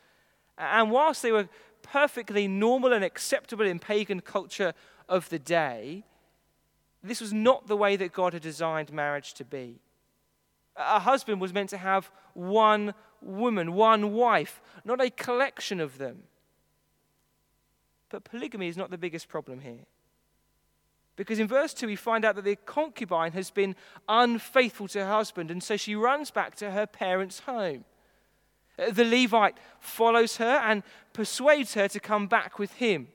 And 0.56 0.92
whilst 0.92 1.22
they 1.22 1.32
were 1.32 1.48
perfectly 1.82 2.46
normal 2.46 2.92
and 2.92 3.04
acceptable 3.04 3.66
in 3.66 3.80
pagan 3.80 4.20
culture 4.20 4.72
of 5.08 5.28
the 5.30 5.40
day, 5.40 6.04
this 7.02 7.20
was 7.20 7.32
not 7.32 7.66
the 7.66 7.76
way 7.76 7.96
that 7.96 8.12
God 8.12 8.34
had 8.34 8.42
designed 8.42 8.92
marriage 8.92 9.34
to 9.34 9.44
be. 9.44 9.80
A 10.76 11.00
husband 11.00 11.40
was 11.40 11.52
meant 11.52 11.70
to 11.70 11.78
have 11.78 12.08
one 12.34 12.94
woman, 13.26 13.74
one 13.74 14.12
wife, 14.12 14.60
not 14.84 15.00
a 15.00 15.10
collection 15.10 15.80
of 15.80 15.98
them. 15.98 16.22
But 18.08 18.24
polygamy 18.24 18.68
is 18.68 18.76
not 18.76 18.90
the 18.90 18.98
biggest 18.98 19.28
problem 19.28 19.60
here. 19.60 19.86
Because 21.16 21.38
in 21.38 21.48
verse 21.48 21.72
2, 21.72 21.86
we 21.86 21.96
find 21.96 22.24
out 22.24 22.36
that 22.36 22.44
the 22.44 22.56
concubine 22.56 23.32
has 23.32 23.50
been 23.50 23.74
unfaithful 24.08 24.86
to 24.88 25.00
her 25.00 25.10
husband, 25.10 25.50
and 25.50 25.62
so 25.62 25.76
she 25.76 25.94
runs 25.94 26.30
back 26.30 26.54
to 26.56 26.70
her 26.70 26.86
parents' 26.86 27.40
home. 27.40 27.84
The 28.76 29.04
Levite 29.04 29.56
follows 29.80 30.36
her 30.36 30.60
and 30.64 30.82
persuades 31.14 31.72
her 31.74 31.88
to 31.88 31.98
come 31.98 32.26
back 32.26 32.58
with 32.58 32.74
him. 32.74 33.08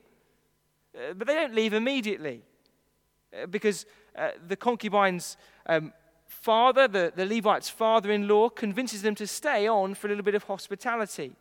Uh, 0.95 1.13
but 1.13 1.27
they 1.27 1.35
don't 1.35 1.53
leave 1.53 1.73
immediately 1.73 2.41
uh, 3.39 3.45
because 3.45 3.85
uh, 4.15 4.31
the 4.47 4.55
concubine's 4.55 5.37
um, 5.67 5.93
father, 6.31 6.87
the, 6.87 7.11
the 7.15 7.25
Levite's 7.25 7.69
father 7.69 8.11
in 8.11 8.27
law, 8.27 8.49
convinces 8.49 9.01
them 9.01 9.15
to 9.15 9.27
stay 9.27 9.67
on 9.67 9.93
for 9.93 10.07
a 10.07 10.09
little 10.09 10.23
bit 10.23 10.35
of 10.35 10.43
hospitality. 10.43 11.33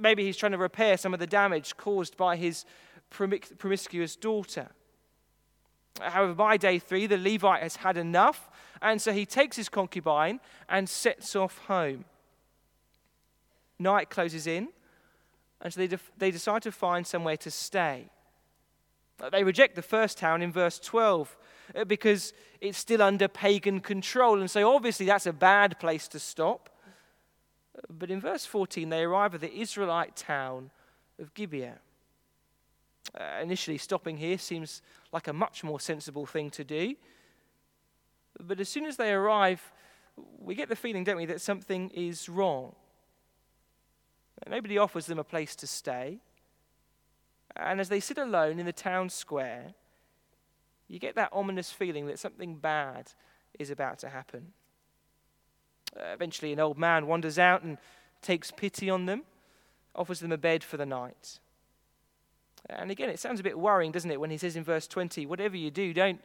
Maybe 0.00 0.24
he's 0.24 0.36
trying 0.36 0.52
to 0.52 0.58
repair 0.58 0.96
some 0.96 1.14
of 1.14 1.20
the 1.20 1.26
damage 1.26 1.76
caused 1.76 2.16
by 2.16 2.36
his 2.36 2.64
promiscuous 3.10 4.16
daughter. 4.16 4.68
However, 6.00 6.34
by 6.34 6.56
day 6.56 6.78
three, 6.78 7.06
the 7.06 7.18
Levite 7.18 7.62
has 7.62 7.76
had 7.76 7.96
enough, 7.96 8.50
and 8.80 9.00
so 9.00 9.12
he 9.12 9.26
takes 9.26 9.56
his 9.56 9.68
concubine 9.68 10.40
and 10.68 10.88
sets 10.88 11.34
off 11.34 11.58
home. 11.66 12.04
Night 13.78 14.08
closes 14.08 14.46
in, 14.46 14.68
and 15.60 15.72
so 15.72 15.84
they, 15.86 15.98
they 16.16 16.30
decide 16.30 16.62
to 16.62 16.72
find 16.72 17.06
somewhere 17.06 17.36
to 17.38 17.50
stay. 17.50 18.08
They 19.30 19.44
reject 19.44 19.74
the 19.74 19.82
first 19.82 20.18
town 20.18 20.42
in 20.42 20.52
verse 20.52 20.78
12 20.78 21.36
uh, 21.36 21.51
because 21.86 22.32
it's 22.60 22.78
still 22.78 23.02
under 23.02 23.28
pagan 23.28 23.80
control, 23.80 24.40
and 24.40 24.50
so 24.50 24.74
obviously 24.74 25.06
that's 25.06 25.26
a 25.26 25.32
bad 25.32 25.78
place 25.78 26.08
to 26.08 26.18
stop. 26.18 26.68
But 27.88 28.10
in 28.10 28.20
verse 28.20 28.44
14, 28.44 28.88
they 28.88 29.02
arrive 29.02 29.34
at 29.34 29.40
the 29.40 29.52
Israelite 29.52 30.16
town 30.16 30.70
of 31.18 31.32
Gibeah. 31.34 31.78
Uh, 33.18 33.24
initially, 33.42 33.78
stopping 33.78 34.16
here 34.16 34.38
seems 34.38 34.82
like 35.12 35.28
a 35.28 35.32
much 35.32 35.64
more 35.64 35.80
sensible 35.80 36.26
thing 36.26 36.50
to 36.50 36.64
do. 36.64 36.94
But 38.40 38.60
as 38.60 38.68
soon 38.68 38.86
as 38.86 38.96
they 38.96 39.12
arrive, 39.12 39.72
we 40.38 40.54
get 40.54 40.68
the 40.68 40.76
feeling, 40.76 41.04
don't 41.04 41.16
we, 41.16 41.26
that 41.26 41.40
something 41.40 41.90
is 41.90 42.28
wrong. 42.28 42.74
Nobody 44.48 44.78
offers 44.78 45.06
them 45.06 45.18
a 45.18 45.24
place 45.24 45.54
to 45.56 45.66
stay. 45.66 46.18
And 47.56 47.80
as 47.80 47.88
they 47.88 48.00
sit 48.00 48.18
alone 48.18 48.58
in 48.58 48.66
the 48.66 48.72
town 48.72 49.10
square, 49.10 49.74
you 50.92 50.98
get 50.98 51.14
that 51.14 51.30
ominous 51.32 51.72
feeling 51.72 52.06
that 52.08 52.18
something 52.18 52.56
bad 52.56 53.12
is 53.58 53.70
about 53.70 53.98
to 54.00 54.10
happen. 54.10 54.52
Uh, 55.96 56.12
eventually, 56.12 56.52
an 56.52 56.60
old 56.60 56.76
man 56.76 57.06
wanders 57.06 57.38
out 57.38 57.62
and 57.62 57.78
takes 58.20 58.50
pity 58.50 58.90
on 58.90 59.06
them, 59.06 59.22
offers 59.94 60.20
them 60.20 60.32
a 60.32 60.36
bed 60.36 60.62
for 60.62 60.76
the 60.76 60.84
night. 60.84 61.38
And 62.68 62.90
again, 62.90 63.08
it 63.08 63.18
sounds 63.18 63.40
a 63.40 63.42
bit 63.42 63.58
worrying, 63.58 63.90
doesn't 63.90 64.10
it, 64.10 64.20
when 64.20 64.30
he 64.30 64.36
says 64.36 64.54
in 64.54 64.64
verse 64.64 64.86
20, 64.86 65.24
whatever 65.24 65.56
you 65.56 65.70
do, 65.70 65.94
don't, 65.94 66.20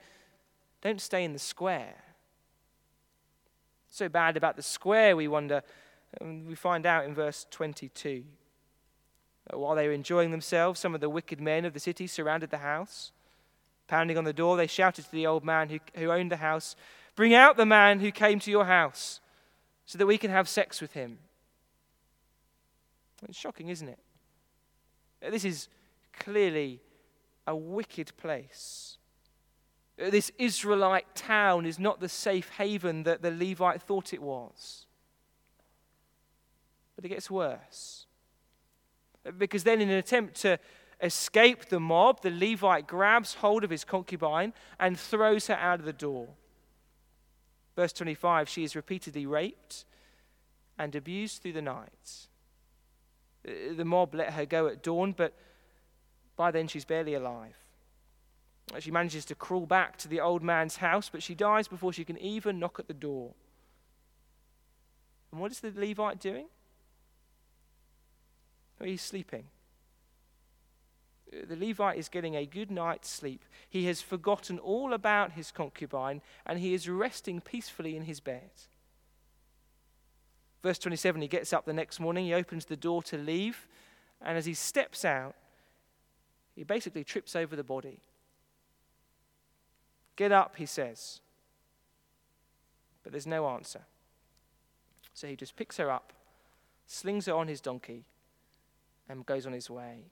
don't 0.81 1.00
stay 1.00 1.24
in 1.24 1.31
the 1.31 1.39
square. 1.39 2.03
So 3.89 4.09
bad 4.09 4.36
about 4.36 4.57
the 4.57 4.63
square, 4.63 5.15
we 5.15 5.29
wonder. 5.29 5.63
And 6.19 6.45
we 6.45 6.55
find 6.55 6.86
out 6.86 7.05
in 7.05 7.15
verse 7.15 7.47
22. 7.51 8.25
While 9.53 9.75
they 9.75 9.88
were 9.88 9.93
enjoying 9.93 10.31
themselves, 10.31 10.81
some 10.81 10.93
of 10.93 11.00
the 11.00 11.09
wicked 11.09 11.39
men 11.39 11.63
of 11.63 11.74
the 11.74 11.79
city 11.79 12.05
surrounded 12.05 12.50
the 12.50 12.57
house. 12.57 13.13
Pounding 13.88 14.17
on 14.17 14.25
the 14.25 14.34
door, 14.34 14.58
they 14.58 14.67
shouted 14.67 15.06
to 15.06 15.12
the 15.12 15.27
old 15.27 15.44
man 15.44 15.70
who, 15.70 15.79
who 15.96 16.12
owned 16.12 16.32
the 16.32 16.38
house, 16.38 16.75
Bring 17.17 17.34
out 17.34 17.58
the 17.58 17.65
man 17.65 18.00
who 18.00 18.12
came 18.12 18.39
to 18.41 18.51
your 18.51 18.65
house 18.65 19.20
so 19.86 19.98
that 19.98 20.06
we 20.06 20.20
can 20.20 20.29
have 20.29 20.48
sex 20.48 20.79
with 20.79 20.94
him. 20.94 21.17
It's 23.27 23.38
shocking, 23.38 23.70
isn't 23.70 23.89
it? 23.89 23.98
This 25.32 25.44
is 25.44 25.67
clearly 26.13 26.79
a 27.48 27.56
wicked 27.56 28.15
place. 28.17 28.98
This 29.98 30.32
Israelite 30.38 31.15
town 31.15 31.65
is 31.65 31.79
not 31.79 32.00
the 32.00 32.08
safe 32.08 32.50
haven 32.50 33.01
that 33.03 33.24
the 33.24 33.32
Levite 33.32 33.82
thought 33.82 34.13
it 34.13 34.22
was. 34.22 34.86
But 36.96 37.06
it 37.06 37.10
gets 37.10 37.32
worse. 37.32 38.06
Because 39.39 39.63
then, 39.63 39.82
in 39.82 39.89
an 39.89 39.98
attempt 39.98 40.36
to 40.41 40.60
escape 41.01 41.65
the 41.65 41.79
mob, 41.79 42.21
the 42.21 42.31
Levite 42.31 42.87
grabs 42.87 43.35
hold 43.35 43.63
of 43.63 43.69
his 43.69 43.83
concubine 43.83 44.53
and 44.79 44.99
throws 44.99 45.47
her 45.47 45.55
out 45.55 45.79
of 45.79 45.85
the 45.85 45.93
door. 45.93 46.29
Verse 47.75 47.93
25 47.93 48.49
she 48.49 48.63
is 48.63 48.75
repeatedly 48.75 49.25
raped 49.25 49.85
and 50.77 50.95
abused 50.95 51.41
through 51.41 51.53
the 51.53 51.61
night. 51.61 52.27
The 53.43 53.86
mob 53.86 54.15
let 54.15 54.33
her 54.33 54.45
go 54.45 54.67
at 54.67 54.83
dawn, 54.83 55.13
but 55.15 55.33
by 56.38 56.51
then, 56.51 56.67
she's 56.67 56.86
barely 56.86 57.15
alive. 57.15 57.55
She 58.79 58.91
manages 58.91 59.25
to 59.25 59.36
crawl 59.36 59.65
back 59.65 59.97
to 59.97 60.07
the 60.07 60.19
old 60.19 60.43
man's 60.43 60.77
house, 60.77 61.10
but 61.10 61.23
she 61.23 61.33
dies 61.33 61.67
before 61.67 61.91
she 61.91 62.05
can 62.05 62.17
even 62.19 62.60
knock 62.60 62.79
at 62.79 62.88
the 62.88 62.93
door. 62.93 63.33
And 65.31 65.41
what 65.41 65.51
is 65.51 65.62
the 65.62 65.73
Levite 65.75 66.19
doing? 66.19 66.47
Well, 68.79 68.88
he's 68.88 69.01
sleeping. 69.01 69.45
The 71.31 71.55
Levite 71.55 71.97
is 71.97 72.09
getting 72.09 72.35
a 72.35 72.45
good 72.45 72.71
night's 72.71 73.09
sleep. 73.09 73.43
He 73.69 73.85
has 73.85 74.01
forgotten 74.01 74.59
all 74.59 74.93
about 74.93 75.33
his 75.33 75.51
concubine 75.51 76.21
and 76.45 76.59
he 76.59 76.73
is 76.73 76.87
resting 76.87 77.41
peacefully 77.41 77.95
in 77.95 78.03
his 78.03 78.19
bed. 78.19 78.51
Verse 80.63 80.79
27 80.79 81.21
he 81.21 81.27
gets 81.27 81.53
up 81.53 81.65
the 81.65 81.73
next 81.73 81.99
morning, 81.99 82.25
he 82.25 82.33
opens 82.33 82.65
the 82.65 82.75
door 82.75 83.03
to 83.03 83.17
leave, 83.17 83.67
and 84.21 84.37
as 84.37 84.45
he 84.45 84.53
steps 84.53 85.05
out, 85.05 85.35
he 86.55 86.63
basically 86.63 87.03
trips 87.03 87.35
over 87.35 87.55
the 87.55 87.63
body. 87.63 87.99
Get 90.15 90.31
up, 90.31 90.55
he 90.55 90.65
says. 90.65 91.21
But 93.03 93.11
there's 93.11 93.27
no 93.27 93.47
answer. 93.47 93.81
So 95.13 95.27
he 95.27 95.35
just 95.35 95.55
picks 95.55 95.77
her 95.77 95.89
up, 95.91 96.13
slings 96.87 97.27
her 97.27 97.33
on 97.33 97.47
his 97.47 97.61
donkey, 97.61 98.05
and 99.07 99.25
goes 99.25 99.45
on 99.45 99.53
his 99.53 99.69
way. 99.69 100.05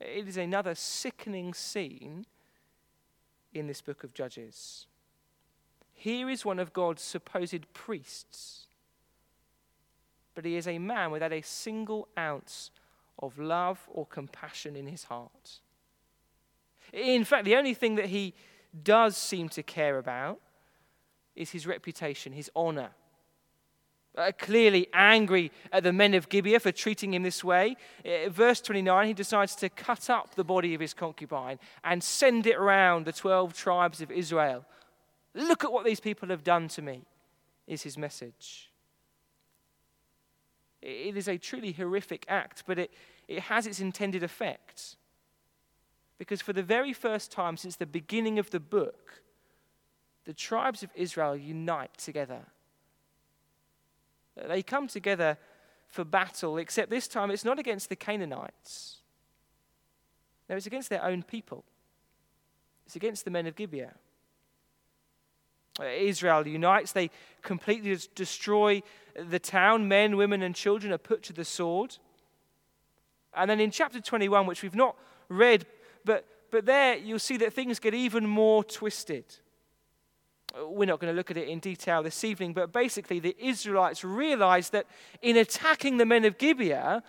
It 0.00 0.28
is 0.28 0.36
another 0.36 0.74
sickening 0.74 1.54
scene 1.54 2.26
in 3.52 3.66
this 3.66 3.80
book 3.80 4.04
of 4.04 4.14
Judges. 4.14 4.86
Here 5.92 6.28
is 6.28 6.44
one 6.44 6.58
of 6.58 6.72
God's 6.72 7.02
supposed 7.02 7.72
priests, 7.74 8.66
but 10.34 10.44
he 10.44 10.56
is 10.56 10.66
a 10.66 10.78
man 10.78 11.10
without 11.10 11.32
a 11.32 11.42
single 11.42 12.08
ounce 12.18 12.70
of 13.18 13.38
love 13.38 13.86
or 13.88 14.06
compassion 14.06 14.74
in 14.74 14.86
his 14.86 15.04
heart. 15.04 15.60
In 16.92 17.24
fact, 17.24 17.44
the 17.44 17.56
only 17.56 17.74
thing 17.74 17.94
that 17.96 18.06
he 18.06 18.34
does 18.82 19.16
seem 19.16 19.48
to 19.50 19.62
care 19.62 19.98
about 19.98 20.40
is 21.36 21.50
his 21.50 21.66
reputation, 21.66 22.32
his 22.32 22.50
honor. 22.56 22.90
Uh, 24.14 24.30
clearly 24.38 24.86
angry 24.92 25.50
at 25.72 25.82
the 25.82 25.92
men 25.92 26.12
of 26.12 26.28
Gibeah 26.28 26.60
for 26.60 26.70
treating 26.70 27.14
him 27.14 27.22
this 27.22 27.42
way. 27.42 27.76
Uh, 28.04 28.28
verse 28.28 28.60
29, 28.60 29.06
he 29.06 29.14
decides 29.14 29.54
to 29.56 29.70
cut 29.70 30.10
up 30.10 30.34
the 30.34 30.44
body 30.44 30.74
of 30.74 30.82
his 30.82 30.92
concubine 30.92 31.58
and 31.82 32.04
send 32.04 32.46
it 32.46 32.56
around 32.56 33.06
the 33.06 33.12
12 33.12 33.54
tribes 33.54 34.02
of 34.02 34.10
Israel. 34.10 34.66
Look 35.34 35.64
at 35.64 35.72
what 35.72 35.86
these 35.86 35.98
people 35.98 36.28
have 36.28 36.44
done 36.44 36.68
to 36.68 36.82
me, 36.82 37.02
is 37.66 37.82
his 37.82 37.96
message. 37.96 38.70
It 40.82 41.16
is 41.16 41.28
a 41.28 41.38
truly 41.38 41.72
horrific 41.72 42.26
act, 42.28 42.64
but 42.66 42.78
it, 42.78 42.90
it 43.28 43.40
has 43.40 43.66
its 43.66 43.80
intended 43.80 44.22
effect. 44.22 44.96
Because 46.18 46.42
for 46.42 46.52
the 46.52 46.62
very 46.62 46.92
first 46.92 47.32
time 47.32 47.56
since 47.56 47.76
the 47.76 47.86
beginning 47.86 48.38
of 48.38 48.50
the 48.50 48.60
book, 48.60 49.22
the 50.24 50.34
tribes 50.34 50.82
of 50.82 50.90
Israel 50.94 51.36
unite 51.36 51.96
together. 51.96 52.42
Uh, 54.40 54.48
they 54.48 54.62
come 54.62 54.88
together 54.88 55.36
for 55.88 56.04
battle, 56.04 56.58
except 56.58 56.90
this 56.90 57.06
time 57.06 57.30
it's 57.30 57.44
not 57.44 57.58
against 57.58 57.88
the 57.88 57.96
Canaanites. 57.96 58.98
No, 60.48 60.56
it's 60.56 60.66
against 60.66 60.90
their 60.90 61.04
own 61.04 61.22
people. 61.22 61.64
It's 62.86 62.96
against 62.96 63.24
the 63.24 63.30
men 63.30 63.46
of 63.46 63.56
Gibeah. 63.56 63.94
Uh, 65.80 65.84
Israel 65.84 66.46
unites, 66.46 66.92
they 66.92 67.10
completely 67.40 67.96
destroy 68.14 68.82
the 69.14 69.38
town. 69.38 69.88
Men, 69.88 70.16
women, 70.16 70.42
and 70.42 70.54
children 70.54 70.92
are 70.92 70.98
put 70.98 71.22
to 71.24 71.32
the 71.32 71.44
sword. 71.44 71.96
And 73.34 73.48
then 73.48 73.60
in 73.60 73.70
chapter 73.70 74.00
21, 74.00 74.46
which 74.46 74.62
we've 74.62 74.74
not 74.74 74.96
read, 75.28 75.66
but, 76.04 76.26
but 76.50 76.66
there 76.66 76.96
you'll 76.96 77.18
see 77.18 77.38
that 77.38 77.52
things 77.54 77.78
get 77.78 77.94
even 77.94 78.26
more 78.26 78.62
twisted. 78.62 79.24
We're 80.54 80.86
not 80.86 81.00
going 81.00 81.12
to 81.12 81.16
look 81.16 81.30
at 81.30 81.36
it 81.36 81.48
in 81.48 81.60
detail 81.60 82.02
this 82.02 82.24
evening, 82.24 82.52
but 82.52 82.72
basically, 82.72 83.20
the 83.20 83.36
Israelites 83.38 84.04
realize 84.04 84.70
that 84.70 84.86
in 85.22 85.36
attacking 85.36 85.96
the 85.96 86.04
men 86.04 86.24
of 86.24 86.36
Gibeah, 86.36 87.02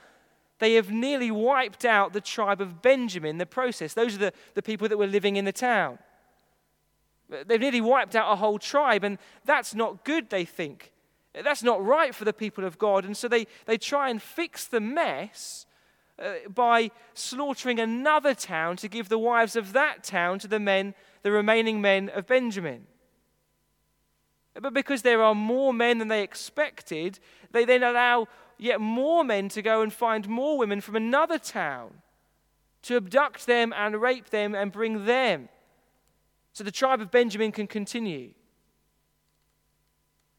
they 0.60 0.76
have 0.76 0.92
nearly 0.92 1.30
wiped 1.30 1.84
out 1.84 2.14
the 2.14 2.22
tribe 2.22 2.62
of 2.62 2.82
Benjamin 2.82 3.32
in 3.32 3.38
the 3.38 3.46
process. 3.46 3.94
Those 3.94 4.16
are 4.16 4.20
the, 4.20 4.34
the 4.54 4.62
people 4.62 4.88
that 4.88 4.98
were 4.98 5.08
living 5.08 5.36
in 5.36 5.44
the 5.44 5.52
town. 5.52 6.00
They've 7.30 7.60
nearly 7.60 7.82
wiped 7.82 8.16
out 8.16 8.32
a 8.32 8.36
whole 8.36 8.60
tribe, 8.60 9.04
and 9.04 9.18
that's 9.44 9.74
not 9.74 10.06
good, 10.06 10.30
they 10.30 10.46
think. 10.46 10.94
That's 11.34 11.64
not 11.64 11.84
right 11.84 12.14
for 12.14 12.26
the 12.26 12.34
people 12.34 12.64
of 12.64 12.78
God. 12.78 13.06
And 13.06 13.18
so 13.18 13.28
they, 13.28 13.48
they 13.66 13.78
try 13.78 14.10
and 14.10 14.22
fix 14.22 14.68
the 14.68 14.80
mess 14.80 15.66
uh, 16.20 16.34
by 16.48 16.92
slaughtering 17.14 17.80
another 17.80 18.36
town 18.36 18.78
to 18.78 18.88
give 18.88 19.10
the 19.10 19.18
wives 19.18 19.56
of 19.56 19.74
that 19.74 20.04
town 20.04 20.38
to 20.40 20.48
the 20.48 20.60
men, 20.60 20.94
the 21.24 21.32
remaining 21.32 21.82
men 21.82 22.10
of 22.10 22.28
Benjamin. 22.28 22.86
But 24.60 24.74
because 24.74 25.02
there 25.02 25.24
are 25.24 25.36
more 25.36 25.74
men 25.74 25.98
than 25.98 26.08
they 26.08 26.24
expected, 26.24 27.20
they 27.52 27.66
then 27.66 27.84
allow 27.84 28.28
yet 28.58 28.80
more 28.80 29.24
men 29.24 29.50
to 29.50 29.62
go 29.62 29.82
and 29.82 29.92
find 29.92 30.30
more 30.30 30.58
women 30.58 30.80
from 30.80 30.96
another 30.96 31.40
town 31.40 32.02
to 32.84 32.98
abduct 32.98 33.46
them 33.46 33.74
and 33.76 34.02
rape 34.02 34.30
them 34.30 34.54
and 34.54 34.72
bring 34.72 35.06
them 35.06 35.50
so 36.54 36.64
the 36.64 36.72
tribe 36.72 37.02
of 37.02 37.12
Benjamin 37.12 37.52
can 37.52 37.68
continue. 37.68 38.32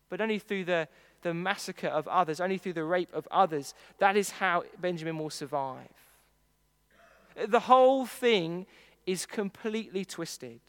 But 0.09 0.21
only 0.21 0.39
through 0.39 0.65
the, 0.65 0.89
the 1.23 1.35
massacre 1.35 1.89
of 1.89 2.07
others, 2.07 2.41
only 2.41 2.57
through 2.57 2.75
the 2.75 2.85
rape 2.85 3.13
of 3.13 3.27
others, 3.33 3.75
that 3.99 4.17
is 4.17 4.31
how 4.31 4.63
Benjamin 4.81 5.19
will 5.19 5.31
survive. 5.31 5.89
The 7.49 7.61
whole 7.61 8.07
thing 8.07 8.67
is 9.07 9.27
completely 9.27 10.05
twisted, 10.05 10.61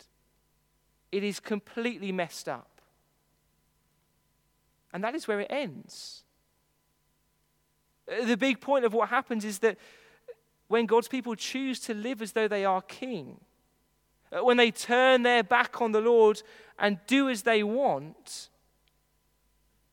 it 1.12 1.24
is 1.24 1.40
completely 1.40 2.12
messed 2.12 2.50
up. 2.50 2.75
And 4.96 5.04
that 5.04 5.14
is 5.14 5.28
where 5.28 5.42
it 5.42 5.48
ends. 5.50 6.24
The 8.08 8.38
big 8.38 8.62
point 8.62 8.86
of 8.86 8.94
what 8.94 9.10
happens 9.10 9.44
is 9.44 9.60
that 9.60 9.78
when 10.70 10.86
God's 10.86 11.10
people 11.10 11.36
choose 11.36 11.82
to 11.82 11.94
live 11.94 12.22
as 12.22 12.32
though 12.32 12.48
they 12.48 12.64
are 12.64 12.82
king, 12.82 13.42
uh, 14.32 14.42
when 14.42 14.56
they 14.56 14.72
turn 14.72 15.24
their 15.24 15.44
back 15.44 15.82
on 15.82 15.92
the 15.92 16.00
Lord 16.00 16.42
and 16.80 16.98
do 17.08 17.28
as 17.28 17.42
they 17.42 17.62
want, 17.62 18.48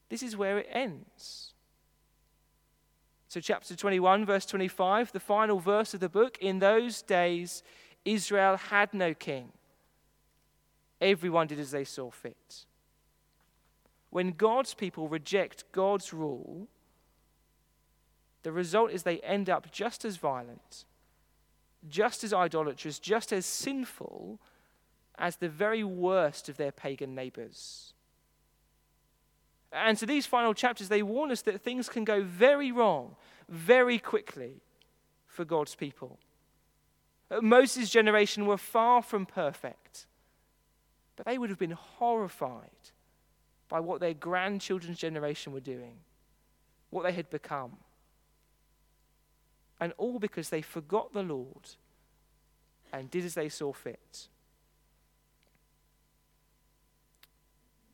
this 0.08 0.22
is 0.22 0.36
where 0.36 0.58
it 0.58 0.68
ends. 0.70 1.52
So, 3.26 3.40
chapter 3.40 3.74
21, 3.74 4.24
verse 4.24 4.46
25, 4.46 5.10
the 5.10 5.18
final 5.18 5.58
verse 5.58 5.94
of 5.94 5.98
the 6.00 6.08
book 6.08 6.38
in 6.40 6.60
those 6.60 7.02
days, 7.02 7.64
Israel 8.04 8.56
had 8.56 8.94
no 8.94 9.14
king. 9.14 9.50
Everyone 11.00 11.48
did 11.48 11.58
as 11.58 11.72
they 11.72 11.82
saw 11.82 12.08
fit 12.08 12.66
when 14.12 14.32
God's 14.32 14.74
people 14.74 15.08
reject 15.08 15.64
God's 15.72 16.12
rule, 16.12 16.68
the 18.42 18.52
result 18.52 18.90
is 18.90 19.04
they 19.04 19.20
end 19.20 19.48
up 19.48 19.72
just 19.72 20.04
as 20.04 20.18
violent, 20.18 20.84
just 21.88 22.22
as 22.22 22.34
idolatrous, 22.34 22.98
just 22.98 23.32
as 23.32 23.46
sinful 23.46 24.38
as 25.16 25.36
the 25.36 25.48
very 25.48 25.82
worst 25.82 26.50
of 26.50 26.58
their 26.58 26.70
pagan 26.70 27.14
neighbors. 27.14 27.94
And 29.72 29.98
so 29.98 30.04
these 30.04 30.26
final 30.26 30.52
chapters, 30.52 30.90
they 30.90 31.02
warn 31.02 31.30
us 31.30 31.40
that 31.42 31.62
things 31.62 31.88
can 31.88 32.04
go 32.04 32.22
very 32.22 32.70
wrong 32.70 33.16
very 33.48 33.98
quickly 33.98 34.60
for 35.26 35.46
God's 35.46 35.74
people. 35.74 36.18
Moses' 37.40 37.88
generation 37.88 38.44
were 38.44 38.58
far 38.58 39.00
from 39.00 39.24
perfect, 39.24 40.04
but 41.16 41.24
they 41.24 41.38
would 41.38 41.48
have 41.48 41.58
been 41.58 41.70
horrified 41.70 42.91
by 43.72 43.80
what 43.80 44.00
their 44.00 44.12
grandchildren's 44.12 44.98
generation 44.98 45.50
were 45.50 45.58
doing, 45.58 45.94
what 46.90 47.04
they 47.04 47.12
had 47.12 47.30
become. 47.30 47.78
And 49.80 49.94
all 49.96 50.18
because 50.18 50.50
they 50.50 50.60
forgot 50.60 51.14
the 51.14 51.22
Lord 51.22 51.70
and 52.92 53.10
did 53.10 53.24
as 53.24 53.32
they 53.32 53.48
saw 53.48 53.72
fit. 53.72 54.28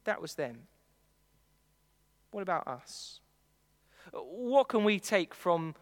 That 0.03 0.21
was 0.21 0.35
them. 0.35 0.63
What 2.33 2.43
about 2.43 2.67
us? 2.67 3.21
What 4.13 4.67
can 4.67 4.83
we 4.83 4.99
take 4.99 5.33
from 5.33 5.77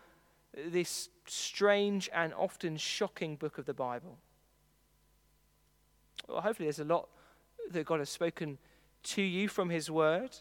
this 0.53 1.09
strange 1.27 2.11
and 2.13 2.35
often 2.35 2.77
shocking 2.77 3.37
book 3.37 3.57
of 3.57 3.65
the 3.65 3.73
Bible? 3.73 4.19
Well, 6.29 6.43
hopefully, 6.43 6.67
there's 6.67 6.81
a 6.81 6.85
lot 6.85 7.09
that 7.71 7.87
God 7.87 8.01
has 8.01 8.11
spoken 8.11 8.59
to 9.07 9.23
you 9.23 9.49
from 9.49 9.71
His 9.71 9.91
Word. 9.91 10.37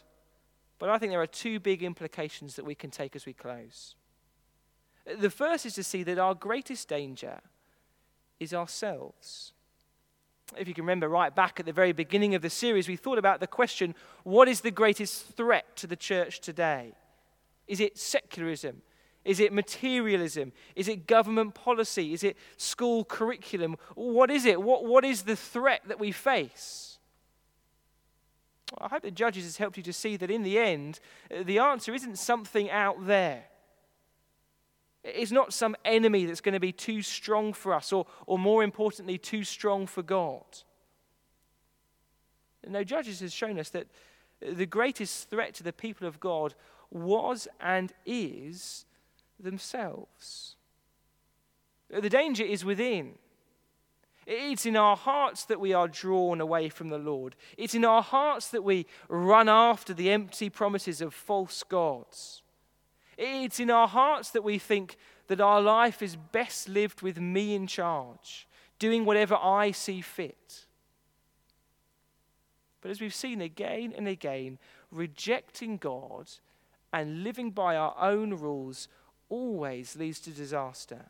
But 0.78 0.90
I 0.90 0.98
think 0.98 1.10
there 1.10 1.22
are 1.22 1.26
two 1.26 1.58
big 1.58 1.82
implications 1.82 2.56
that 2.56 2.64
we 2.64 2.74
can 2.74 2.90
take 2.90 3.16
as 3.16 3.26
we 3.26 3.32
close. 3.32 3.94
The 5.20 5.30
first 5.30 5.64
is 5.64 5.74
to 5.74 5.84
see 5.84 6.02
that 6.02 6.18
our 6.18 6.34
greatest 6.34 6.88
danger 6.88 7.40
is 8.38 8.52
ourselves. 8.52 9.52
If 10.56 10.68
you 10.68 10.74
can 10.74 10.84
remember 10.84 11.08
right 11.08 11.34
back 11.34 11.58
at 11.58 11.66
the 11.66 11.72
very 11.72 11.92
beginning 11.92 12.34
of 12.34 12.42
the 12.42 12.50
series, 12.50 12.88
we 12.88 12.96
thought 12.96 13.18
about 13.18 13.40
the 13.40 13.46
question 13.46 13.94
what 14.22 14.48
is 14.48 14.60
the 14.60 14.70
greatest 14.70 15.36
threat 15.36 15.76
to 15.76 15.86
the 15.86 15.96
church 15.96 16.40
today? 16.40 16.92
Is 17.66 17.80
it 17.80 17.98
secularism? 17.98 18.82
Is 19.24 19.40
it 19.40 19.52
materialism? 19.52 20.52
Is 20.76 20.86
it 20.86 21.08
government 21.08 21.54
policy? 21.54 22.12
Is 22.12 22.22
it 22.22 22.36
school 22.56 23.04
curriculum? 23.04 23.76
What 23.96 24.30
is 24.30 24.44
it? 24.44 24.62
What, 24.62 24.84
what 24.84 25.04
is 25.04 25.22
the 25.22 25.34
threat 25.34 25.82
that 25.88 25.98
we 25.98 26.12
face? 26.12 26.95
I 28.78 28.88
hope 28.88 29.02
the 29.02 29.10
Judges 29.10 29.44
has 29.44 29.56
helped 29.56 29.76
you 29.76 29.82
to 29.84 29.92
see 29.92 30.16
that 30.16 30.30
in 30.30 30.42
the 30.42 30.58
end, 30.58 31.00
uh, 31.30 31.42
the 31.44 31.58
answer 31.58 31.94
isn't 31.94 32.18
something 32.18 32.70
out 32.70 33.06
there. 33.06 33.44
It's 35.04 35.30
not 35.30 35.52
some 35.52 35.76
enemy 35.84 36.26
that's 36.26 36.40
going 36.40 36.54
to 36.54 36.60
be 36.60 36.72
too 36.72 37.00
strong 37.00 37.52
for 37.52 37.72
us, 37.72 37.92
or, 37.92 38.06
or 38.26 38.38
more 38.38 38.64
importantly, 38.64 39.18
too 39.18 39.44
strong 39.44 39.86
for 39.86 40.02
God. 40.02 40.44
No, 42.66 42.82
Judges 42.82 43.20
has 43.20 43.32
shown 43.32 43.60
us 43.60 43.70
that 43.70 43.86
the 44.40 44.66
greatest 44.66 45.30
threat 45.30 45.54
to 45.54 45.62
the 45.62 45.72
people 45.72 46.08
of 46.08 46.18
God 46.18 46.54
was 46.90 47.46
and 47.60 47.92
is 48.04 48.84
themselves. 49.38 50.56
The 51.88 52.10
danger 52.10 52.44
is 52.44 52.64
within. 52.64 53.14
It's 54.26 54.66
in 54.66 54.76
our 54.76 54.96
hearts 54.96 55.44
that 55.44 55.60
we 55.60 55.72
are 55.72 55.86
drawn 55.86 56.40
away 56.40 56.68
from 56.68 56.88
the 56.88 56.98
Lord. 56.98 57.36
It's 57.56 57.76
in 57.76 57.84
our 57.84 58.02
hearts 58.02 58.48
that 58.48 58.64
we 58.64 58.86
run 59.08 59.48
after 59.48 59.94
the 59.94 60.10
empty 60.10 60.50
promises 60.50 61.00
of 61.00 61.14
false 61.14 61.62
gods. 61.62 62.42
It's 63.16 63.60
in 63.60 63.70
our 63.70 63.86
hearts 63.86 64.30
that 64.30 64.42
we 64.42 64.58
think 64.58 64.96
that 65.28 65.40
our 65.40 65.62
life 65.62 66.02
is 66.02 66.16
best 66.16 66.68
lived 66.68 67.02
with 67.02 67.20
me 67.20 67.54
in 67.54 67.68
charge, 67.68 68.48
doing 68.80 69.04
whatever 69.04 69.36
I 69.36 69.70
see 69.70 70.00
fit. 70.00 70.66
But 72.80 72.90
as 72.90 73.00
we've 73.00 73.14
seen 73.14 73.40
again 73.40 73.94
and 73.96 74.08
again, 74.08 74.58
rejecting 74.90 75.76
God 75.76 76.30
and 76.92 77.22
living 77.22 77.50
by 77.50 77.76
our 77.76 77.94
own 78.00 78.34
rules 78.34 78.88
always 79.28 79.96
leads 79.96 80.20
to 80.20 80.30
disaster. 80.30 81.06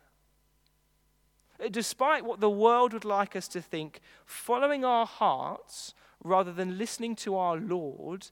Uh, 1.63 1.69
despite 1.71 2.25
what 2.25 2.41
the 2.41 2.51
world 2.51 2.93
would 2.93 3.05
like 3.05 3.37
us 3.37 3.49
to 3.49 3.61
think, 3.61 4.01
following 4.25 4.85
our 4.85 5.07
hearts 5.07 5.95
rather 6.23 6.53
than 6.53 6.79
listening 6.79 7.17
to 7.17 7.37
our 7.37 7.57
Lord 7.57 8.29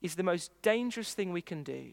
is 0.00 0.16
the 0.16 0.22
most 0.22 0.50
dangerous 0.62 1.14
thing 1.14 1.32
we 1.32 1.42
can 1.42 1.62
do. 1.62 1.92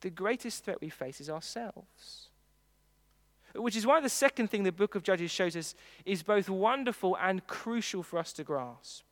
The 0.00 0.10
greatest 0.10 0.64
threat 0.64 0.80
we 0.80 0.88
face 0.88 1.20
is 1.20 1.30
ourselves. 1.30 2.28
Which 3.54 3.76
is 3.76 3.86
why 3.86 4.00
the 4.00 4.08
second 4.08 4.48
thing 4.48 4.62
the 4.62 4.72
book 4.72 4.94
of 4.94 5.02
Judges 5.02 5.30
shows 5.30 5.56
us 5.56 5.74
is 6.04 6.22
both 6.22 6.48
wonderful 6.48 7.16
and 7.20 7.46
crucial 7.46 8.02
for 8.02 8.18
us 8.18 8.32
to 8.34 8.44
grasp. 8.44 9.04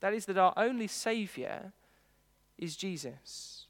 That 0.00 0.12
is, 0.12 0.26
that 0.26 0.36
our 0.36 0.52
only 0.56 0.88
Savior 0.88 1.72
is 2.58 2.76
Jesus. 2.76 3.63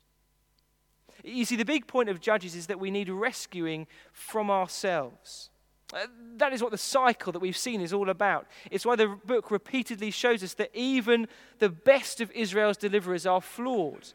You 1.24 1.46
see, 1.46 1.56
the 1.56 1.64
big 1.64 1.86
point 1.86 2.10
of 2.10 2.20
Judges 2.20 2.54
is 2.54 2.66
that 2.66 2.78
we 2.78 2.90
need 2.90 3.08
rescuing 3.08 3.86
from 4.12 4.50
ourselves. 4.50 5.48
Uh, 5.92 6.06
that 6.36 6.52
is 6.52 6.62
what 6.62 6.70
the 6.70 6.78
cycle 6.78 7.32
that 7.32 7.38
we've 7.38 7.56
seen 7.56 7.80
is 7.80 7.92
all 7.92 8.10
about. 8.10 8.46
It's 8.70 8.84
why 8.84 8.96
the 8.96 9.16
book 9.24 9.50
repeatedly 9.50 10.10
shows 10.10 10.42
us 10.42 10.54
that 10.54 10.70
even 10.74 11.28
the 11.60 11.70
best 11.70 12.20
of 12.20 12.30
Israel's 12.32 12.76
deliverers 12.76 13.26
are 13.26 13.40
flawed. 13.40 14.12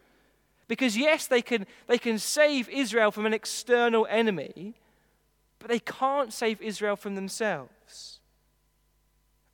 Because, 0.68 0.96
yes, 0.96 1.26
they 1.26 1.42
can, 1.42 1.66
they 1.88 1.98
can 1.98 2.20
save 2.20 2.70
Israel 2.70 3.10
from 3.12 3.26
an 3.26 3.34
external 3.34 4.06
enemy, 4.08 4.76
but 5.58 5.70
they 5.70 5.80
can't 5.80 6.32
save 6.32 6.62
Israel 6.62 6.96
from 6.96 7.16
themselves. 7.16 8.20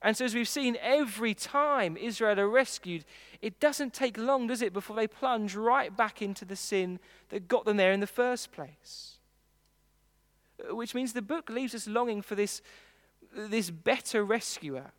And 0.01 0.15
so, 0.15 0.25
as 0.25 0.35
we've 0.35 0.47
seen, 0.47 0.77
every 0.81 1.33
time 1.33 1.97
Israel 1.97 2.39
are 2.39 2.49
rescued, 2.49 3.05
it 3.41 3.59
doesn't 3.59 3.93
take 3.93 4.17
long, 4.17 4.47
does 4.47 4.61
it, 4.61 4.73
before 4.73 4.95
they 4.95 5.07
plunge 5.07 5.55
right 5.55 5.95
back 5.95 6.21
into 6.21 6.45
the 6.45 6.55
sin 6.55 6.99
that 7.29 7.47
got 7.47 7.65
them 7.65 7.77
there 7.77 7.91
in 7.91 7.99
the 7.99 8.07
first 8.07 8.51
place. 8.51 9.15
Uh, 10.59 10.75
which 10.75 10.93
means 10.93 11.13
the 11.13 11.21
book 11.21 11.49
leaves 11.49 11.75
us 11.75 11.87
longing 11.87 12.21
for 12.21 12.35
this, 12.35 12.61
this 13.33 13.69
better 13.69 14.23
rescuer. 14.23 14.91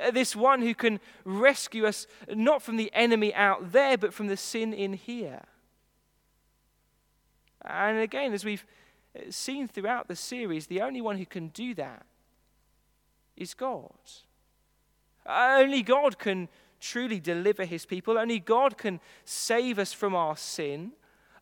Uh, 0.00 0.10
this 0.10 0.36
one 0.36 0.62
who 0.62 0.74
can 0.74 1.00
rescue 1.24 1.86
us 1.86 2.06
not 2.32 2.62
from 2.62 2.76
the 2.76 2.90
enemy 2.94 3.34
out 3.34 3.72
there, 3.72 3.98
but 3.98 4.14
from 4.14 4.28
the 4.28 4.36
sin 4.36 4.72
in 4.72 4.92
here. 4.92 5.42
And 7.64 7.98
again, 7.98 8.32
as 8.32 8.44
we've 8.44 8.64
uh, 9.16 9.30
seen 9.30 9.68
throughout 9.68 10.08
the 10.08 10.16
series, 10.16 10.66
the 10.66 10.80
only 10.80 11.00
one 11.00 11.18
who 11.18 11.26
can 11.26 11.48
do 11.48 11.74
that 11.74 12.06
is 13.36 13.54
God. 13.54 13.90
Only 15.26 15.82
God 15.82 16.18
can 16.18 16.48
truly 16.80 17.20
deliver 17.20 17.64
his 17.64 17.86
people. 17.86 18.18
Only 18.18 18.38
God 18.38 18.78
can 18.78 19.00
save 19.24 19.78
us 19.78 19.92
from 19.92 20.14
our 20.14 20.36
sin. 20.36 20.92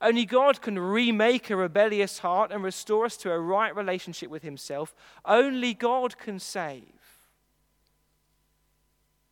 Only 0.00 0.24
God 0.24 0.60
can 0.60 0.78
remake 0.78 1.50
a 1.50 1.56
rebellious 1.56 2.18
heart 2.18 2.52
and 2.52 2.62
restore 2.62 3.04
us 3.04 3.16
to 3.18 3.32
a 3.32 3.38
right 3.38 3.74
relationship 3.74 4.30
with 4.30 4.42
himself. 4.42 4.94
Only 5.24 5.74
God 5.74 6.18
can 6.18 6.38
save. 6.38 6.82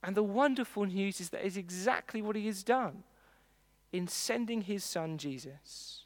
And 0.03 0.17
the 0.17 0.23
wonderful 0.23 0.85
news 0.85 1.21
is 1.21 1.31
that 1.31 1.45
is 1.45 1.57
exactly 1.57 2.23
what 2.23 2.37
he 2.37 2.47
has 2.47 2.63
done 2.63 3.05
in 3.93 4.09
sending 4.09 4.63
his 4.63 4.85
son 4.85 5.19
Jesus. 5.19 6.05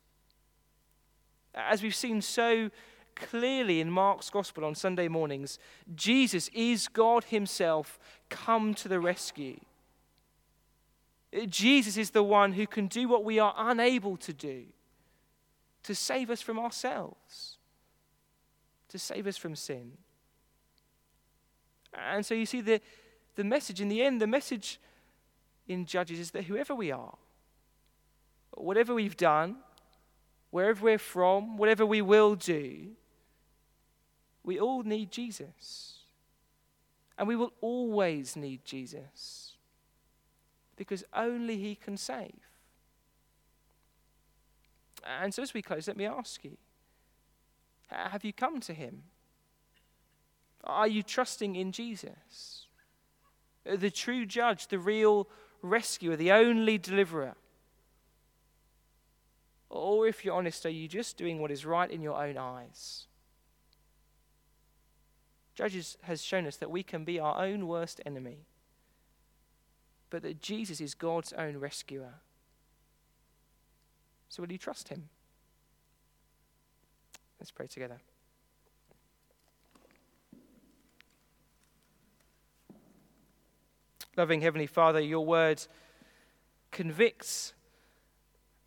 As 1.54 1.82
we've 1.82 1.94
seen 1.94 2.22
so 2.22 2.70
clearly 3.14 3.80
in 3.80 3.90
Mark's 3.90 4.30
Gospel 4.30 4.64
on 4.64 4.74
Sunday 4.74 5.08
mornings, 5.08 5.58
Jesus 5.94 6.48
is 6.54 6.88
God 6.88 7.24
Himself 7.24 7.98
come 8.28 8.74
to 8.74 8.88
the 8.88 9.00
rescue. 9.00 9.58
Jesus 11.48 11.96
is 11.96 12.10
the 12.10 12.22
one 12.22 12.52
who 12.52 12.66
can 12.66 12.88
do 12.88 13.08
what 13.08 13.24
we 13.24 13.38
are 13.38 13.54
unable 13.56 14.16
to 14.18 14.32
do 14.32 14.64
to 15.82 15.94
save 15.94 16.30
us 16.30 16.42
from 16.42 16.58
ourselves, 16.58 17.56
to 18.88 18.98
save 18.98 19.26
us 19.26 19.36
from 19.36 19.54
sin. 19.54 19.92
And 21.94 22.24
so 22.24 22.34
you 22.34 22.46
see, 22.46 22.60
the, 22.60 22.80
the 23.36 23.44
message 23.44 23.80
in 23.80 23.88
the 23.88 24.02
end, 24.02 24.20
the 24.20 24.26
message 24.26 24.78
in 25.68 25.86
Judges 25.86 26.18
is 26.18 26.30
that 26.32 26.44
whoever 26.44 26.74
we 26.74 26.90
are, 26.90 27.16
whatever 28.52 28.94
we've 28.94 29.16
done, 29.16 29.56
wherever 30.50 30.84
we're 30.84 30.98
from, 30.98 31.56
whatever 31.56 31.86
we 31.86 32.02
will 32.02 32.34
do, 32.34 32.88
we 34.42 34.58
all 34.58 34.82
need 34.82 35.10
Jesus. 35.10 35.98
And 37.16 37.28
we 37.28 37.36
will 37.36 37.52
always 37.60 38.36
need 38.36 38.64
Jesus. 38.64 39.49
Because 40.80 41.04
only 41.12 41.58
He 41.58 41.74
can 41.74 41.98
save. 41.98 42.40
And 45.04 45.34
so, 45.34 45.42
as 45.42 45.52
we 45.52 45.60
close, 45.60 45.86
let 45.86 45.96
me 45.98 46.06
ask 46.06 46.42
you 46.42 46.56
have 47.88 48.24
you 48.24 48.32
come 48.32 48.60
to 48.60 48.72
Him? 48.72 49.02
Are 50.64 50.88
you 50.88 51.02
trusting 51.02 51.54
in 51.54 51.70
Jesus? 51.70 52.64
Uh, 53.70 53.76
the 53.76 53.90
true 53.90 54.24
judge, 54.24 54.68
the 54.68 54.78
real 54.78 55.28
rescuer, 55.60 56.16
the 56.16 56.32
only 56.32 56.78
deliverer? 56.78 57.34
Or, 59.68 60.06
if 60.06 60.24
you're 60.24 60.34
honest, 60.34 60.64
are 60.64 60.70
you 60.70 60.88
just 60.88 61.18
doing 61.18 61.40
what 61.40 61.50
is 61.50 61.66
right 61.66 61.90
in 61.90 62.00
your 62.00 62.16
own 62.16 62.38
eyes? 62.38 63.06
Judges 65.54 65.98
has 66.04 66.22
shown 66.22 66.46
us 66.46 66.56
that 66.56 66.70
we 66.70 66.82
can 66.82 67.04
be 67.04 67.20
our 67.20 67.44
own 67.44 67.66
worst 67.66 68.00
enemy, 68.06 68.46
but 70.10 70.22
that 70.22 70.40
Jesus 70.40 70.80
is 70.80 70.94
God's 70.94 71.32
own 71.32 71.56
rescuer. 71.58 72.14
So, 74.28 74.42
will 74.42 74.52
you 74.52 74.58
trust 74.58 74.88
him? 74.88 75.08
Let's 77.38 77.50
pray 77.50 77.66
together. 77.66 78.00
Loving 84.16 84.40
Heavenly 84.40 84.66
Father, 84.66 85.00
your 85.00 85.24
word 85.24 85.64
convicts 86.70 87.54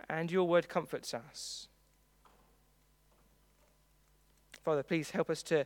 and 0.10 0.32
your 0.32 0.48
word 0.48 0.68
comforts 0.68 1.14
us. 1.14 1.68
Father, 4.64 4.84
please 4.84 5.12
help 5.12 5.30
us 5.30 5.44
to 5.44 5.66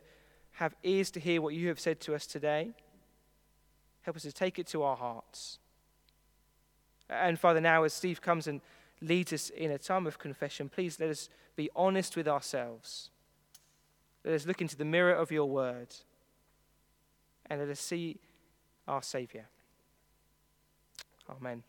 have 0.52 0.74
ears 0.82 1.10
to 1.12 1.20
hear 1.20 1.40
what 1.40 1.54
you 1.54 1.68
have 1.68 1.78
said 1.78 2.00
to 2.00 2.14
us 2.14 2.26
today. 2.26 2.74
Help 4.02 4.16
us 4.16 4.22
to 4.22 4.32
take 4.32 4.58
it 4.58 4.66
to 4.66 4.82
our 4.82 4.96
hearts. 4.96 5.58
And 7.08 7.38
Father, 7.38 7.60
now 7.60 7.84
as 7.84 7.92
Steve 7.92 8.20
comes 8.20 8.46
and 8.46 8.60
leads 9.00 9.32
us 9.32 9.50
in 9.50 9.70
a 9.70 9.78
time 9.78 10.06
of 10.06 10.18
confession, 10.18 10.68
please 10.68 10.98
let 11.00 11.08
us 11.08 11.28
be 11.56 11.70
honest 11.74 12.16
with 12.16 12.28
ourselves. 12.28 13.10
Let 14.24 14.34
us 14.34 14.46
look 14.46 14.60
into 14.60 14.76
the 14.76 14.84
mirror 14.84 15.14
of 15.14 15.30
your 15.30 15.46
word 15.46 15.94
and 17.46 17.60
let 17.60 17.68
us 17.68 17.80
see 17.80 18.18
our 18.86 19.02
Savior. 19.02 19.46
Amen. 21.30 21.62